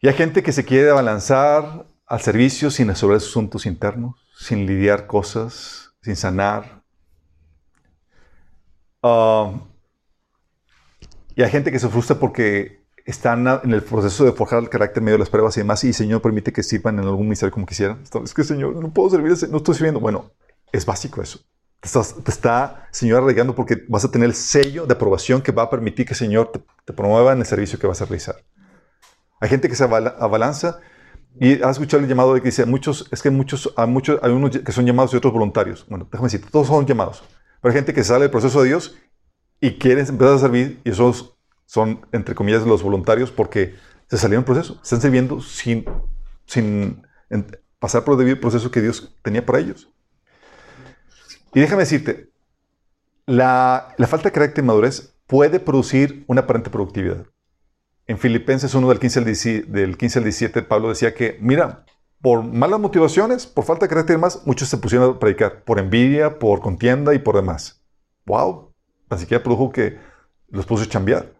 [0.00, 4.66] Y hay gente que se quiere abalanzar al servicio sin resolver sus asuntos internos, sin
[4.66, 6.82] lidiar cosas, sin sanar.
[9.02, 9.52] Ah,
[11.34, 15.02] y hay gente que se frustra porque están en el proceso de forjar el carácter
[15.02, 17.52] medio de las pruebas y demás, y el Señor permite que sirvan en algún ministerio
[17.52, 18.02] como quisieran.
[18.22, 19.98] Es que, Señor, no puedo servir, no estoy sirviendo.
[20.00, 20.30] Bueno,
[20.72, 21.40] es básico eso.
[21.80, 25.70] Te, está, Señor, arreglando porque vas a tener el sello de aprobación que va a
[25.70, 26.50] permitir que el Señor
[26.84, 28.36] te, promueva en el servicio que vas a realizar.
[29.40, 30.80] Hay gente que se abala- abalanza
[31.38, 34.32] y has escuchado el llamado de que dice, muchos, es que muchos, hay muchos, hay
[34.32, 35.86] unos que son llamados y otros voluntarios.
[35.88, 37.22] Bueno, déjame decir, todos son llamados.
[37.60, 38.98] Pero hay gente que sale del proceso de Dios
[39.60, 41.36] y quiere empezar a servir y esos
[41.66, 43.76] son, entre comillas, los voluntarios porque
[44.08, 44.80] se salieron del proceso.
[44.82, 45.84] Están sirviendo sin,
[46.46, 47.06] sin
[47.78, 49.88] pasar por el debido proceso que Dios tenía para ellos.
[51.54, 52.30] Y déjame decirte,
[53.26, 57.26] la, falta de carácter y madurez puede producir una aparente productividad.
[58.06, 61.84] En Filipenses 1 del 15 al 17, del 15 al 17, Pablo decía que, mira,
[62.22, 65.78] por malas motivaciones, por falta de carácter y demás, muchos se pusieron a predicar, por
[65.78, 67.84] envidia, por contienda y por demás.
[68.26, 68.74] ¡Wow!
[69.10, 69.98] Así que produjo que
[70.48, 71.34] los puso a chambear.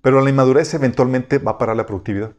[0.00, 2.34] Pero la inmadurez eventualmente va a parar la productividad.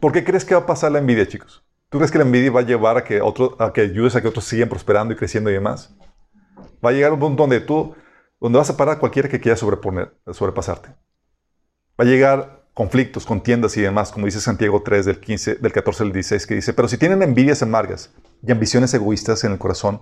[0.00, 1.64] ¿Por qué crees que va a pasar la envidia, chicos?
[1.90, 4.22] ¿Tú crees que la envidia va a llevar a que, otro, a que ayudes a
[4.22, 5.92] que otros sigan prosperando y creciendo y demás?
[6.84, 7.96] Va a llegar un punto donde tú,
[8.40, 10.90] donde vas a parar a cualquiera que quiera sobreponer, sobrepasarte.
[12.00, 16.04] Va a llegar conflictos, contiendas y demás, como dice Santiago 3 del, 15, del 14
[16.04, 20.00] al 16, que dice, pero si tienen envidias amargas y ambiciones egoístas en el corazón,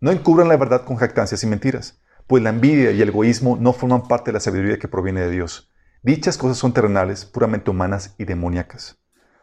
[0.00, 3.72] no encubran la verdad con jactancias y mentiras, pues la envidia y el egoísmo no
[3.72, 5.70] forman parte de la sabiduría que proviene de Dios.
[6.02, 8.98] Dichas cosas son terrenales, puramente humanas y demoníacas.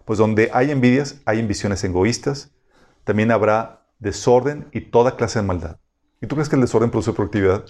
[0.06, 2.52] Pues donde hay envidias, hay ambiciones egoístas,
[3.04, 5.80] también habrá desorden y toda clase de maldad.
[6.22, 7.66] ¿Y tú crees que el desorden produce productividad?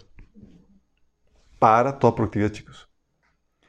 [1.59, 2.89] Para toda productividad, chicos.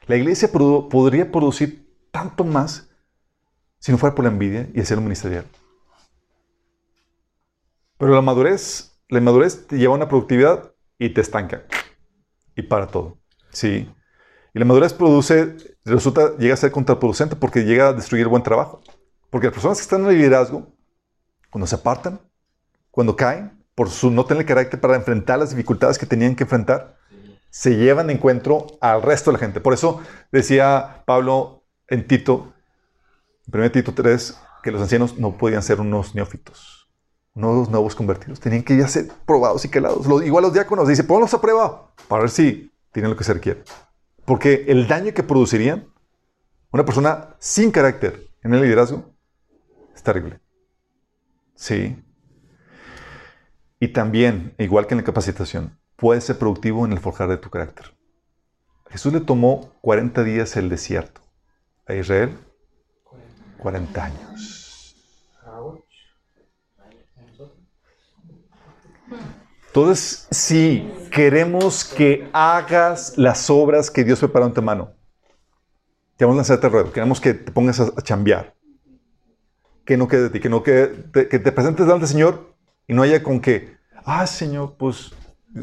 [0.06, 2.88] La iglesia podría producir tanto más
[3.78, 5.44] si no fuera por la envidia y el celo ministerial.
[7.98, 11.64] Pero la madurez, la inmadurez te lleva a una productividad y te estanca.
[12.55, 13.18] Y para todo.
[13.51, 13.88] Sí.
[14.56, 15.54] Y la madurez produce,
[15.84, 18.80] resulta, llega a ser contraproducente porque llega a destruir el buen trabajo.
[19.28, 20.66] Porque las personas que están en el liderazgo,
[21.50, 22.18] cuando se apartan,
[22.90, 26.96] cuando caen, por su no tener carácter para enfrentar las dificultades que tenían que enfrentar,
[27.50, 29.60] se llevan de encuentro al resto de la gente.
[29.60, 30.00] Por eso
[30.32, 32.54] decía Pablo en Tito,
[33.52, 36.88] en 1 Tito 3, que los ancianos no podían ser unos neófitos,
[37.34, 38.40] unos nuevos convertidos.
[38.40, 40.06] Tenían que ya ser probados y calados.
[40.24, 43.62] Igual los diáconos, dice, ponlos a prueba para ver si tienen lo que se requiere.
[44.27, 45.89] Porque el daño que producirían
[46.73, 49.15] una persona sin carácter en el liderazgo
[49.94, 50.40] es terrible.
[51.55, 51.97] Sí.
[53.81, 57.51] Y también, igual que en la capacitación, puedes ser productivo en el forjar de tu
[57.51, 57.94] carácter.
[58.90, 61.23] Jesús le tomó 40 días el desierto.
[61.86, 62.36] A Israel,
[63.59, 64.55] 40 años.
[69.77, 74.94] Entonces, si queremos que hagas las obras que Dios preparó en tu mano,
[76.16, 76.90] te vamos a lanzar este ruedo.
[76.94, 78.55] Queremos que te pongas a, a chambear.
[79.85, 82.57] Que no quede de ti, que, no quede, te- que te presentes delante del Señor
[82.89, 83.77] y no haya con que,
[84.07, 85.12] ah, Señor, pues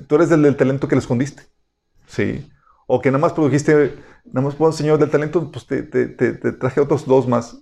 [0.07, 1.41] tú eres del, del talento que le escondiste.
[2.06, 2.48] Sí.
[2.85, 3.95] O que nada más produjiste,
[4.26, 7.57] nada más, pues, Señor, del talento, pues te, te- te- traje otros dos más.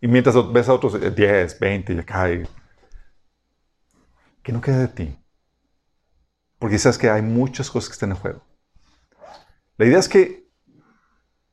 [0.00, 2.28] Y mientras ves a otros eh, 10, 20 y acá.
[4.44, 5.25] Que no quede de ti.
[6.58, 8.42] Porque sabes que hay muchas cosas que están en juego.
[9.76, 10.48] La idea es que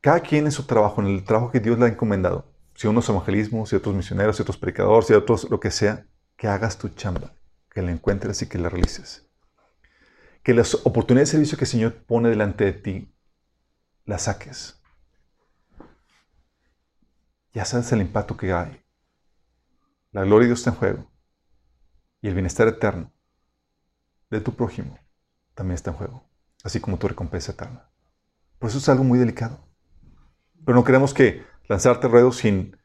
[0.00, 3.08] cada quien en su trabajo, en el trabajo que Dios le ha encomendado, si unos
[3.08, 6.06] evangelismos, si otros misioneros, si otros predicadores, si otros lo que sea,
[6.36, 7.34] que hagas tu chamba,
[7.70, 9.30] que la encuentres y que la realices.
[10.42, 13.14] Que las oportunidades de servicio que el Señor pone delante de ti,
[14.04, 14.82] la saques.
[17.52, 18.84] Ya sabes el impacto que hay.
[20.10, 21.12] La gloria de Dios está en juego.
[22.20, 23.13] Y el bienestar eterno
[24.34, 24.98] de tu prójimo
[25.54, 26.28] también está en juego.
[26.62, 27.90] Así como tu recompensa eterna.
[28.58, 29.68] Por eso es algo muy delicado.
[30.64, 32.76] Pero no queremos que lanzarte ruedos sin,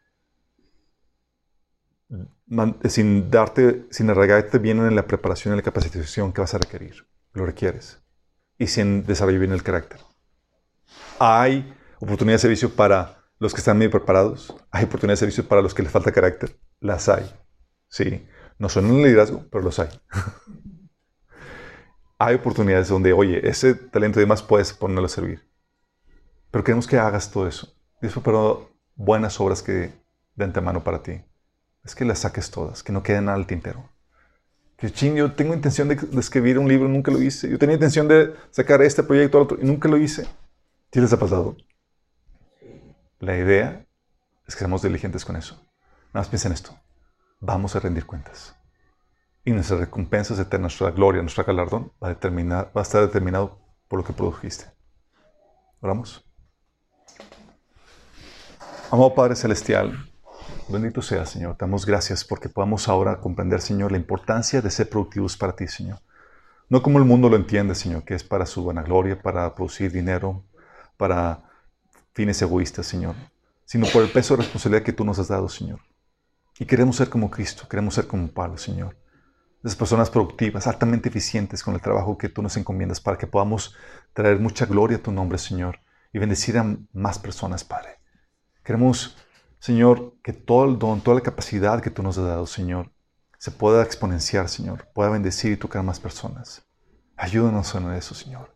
[2.87, 7.07] sin darte, sin arraigarte bien en la preparación y la capacitación que vas a requerir.
[7.33, 8.01] Lo requieres.
[8.57, 9.99] Y sin desarrollar bien el carácter.
[11.19, 14.53] Hay oportunidad de servicio para los que están medio preparados.
[14.71, 16.59] Hay oportunidad de servicio para los que les falta carácter.
[16.81, 17.33] Las hay.
[17.87, 18.27] Sí.
[18.57, 19.89] No son un liderazgo, pero los hay.
[22.19, 25.47] hay oportunidades donde, oye, ese talento y demás puedes ponerlo a servir.
[26.51, 27.73] Pero queremos que hagas todo eso.
[28.01, 29.93] Dios preparó buenas obras que
[30.35, 31.21] de antemano para ti.
[31.83, 33.89] Es que las saques todas, que no quede nada al tintero.
[34.75, 37.49] Que ching, yo tengo intención de, escribir un libro, nunca lo hice.
[37.49, 40.27] Yo tenía intención de sacar este proyecto al otro y nunca lo hice.
[40.91, 41.55] ¿Qué les ha pasado?
[43.19, 43.85] La idea
[44.45, 45.55] es que seamos diligentes con eso.
[46.13, 46.77] Nada más piensen esto.
[47.39, 48.58] Vamos a rendir cuentas.
[49.45, 53.59] Y nuestras recompensas eternas, nuestra gloria, nuestro galardón va a, determinar, va a estar determinado
[53.87, 54.65] por lo que produjiste.
[55.81, 56.25] Oramos.
[58.91, 60.09] Amado Padre Celestial,
[60.67, 61.55] bendito sea, Señor.
[61.55, 65.67] Te damos gracias porque podamos ahora comprender, Señor, la importancia de ser productivos para ti,
[65.67, 65.99] Señor.
[66.69, 70.43] No como el mundo lo entiende, Señor, que es para su vanagloria, para producir dinero,
[70.97, 71.43] para
[72.13, 73.15] fines egoístas, Señor,
[73.65, 75.79] sino por el peso de responsabilidad que tú nos has dado, Señor.
[76.59, 78.98] Y queremos ser como Cristo, queremos ser como Pablo, Señor.
[79.63, 83.75] Esas personas productivas, altamente eficientes con el trabajo que tú nos encomiendas para que podamos
[84.13, 85.79] traer mucha gloria a tu nombre, Señor,
[86.13, 87.99] y bendecir a más personas, Padre.
[88.63, 89.17] Queremos,
[89.59, 92.91] Señor, que todo el don, toda la capacidad que tú nos has dado, Señor,
[93.37, 96.65] se pueda exponenciar, Señor, pueda bendecir y tocar a más personas.
[97.17, 98.55] Ayúdanos en eso, Señor.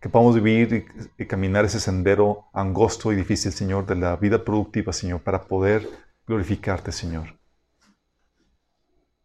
[0.00, 0.86] Que podamos vivir
[1.18, 5.88] y, caminar ese sendero angosto y difícil, Señor, de la vida productiva, Señor, para poder
[6.26, 7.38] glorificarte, Señor.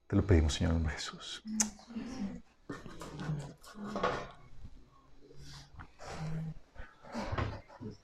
[0.07, 1.43] Te lo pedimos, Señor, Jesús.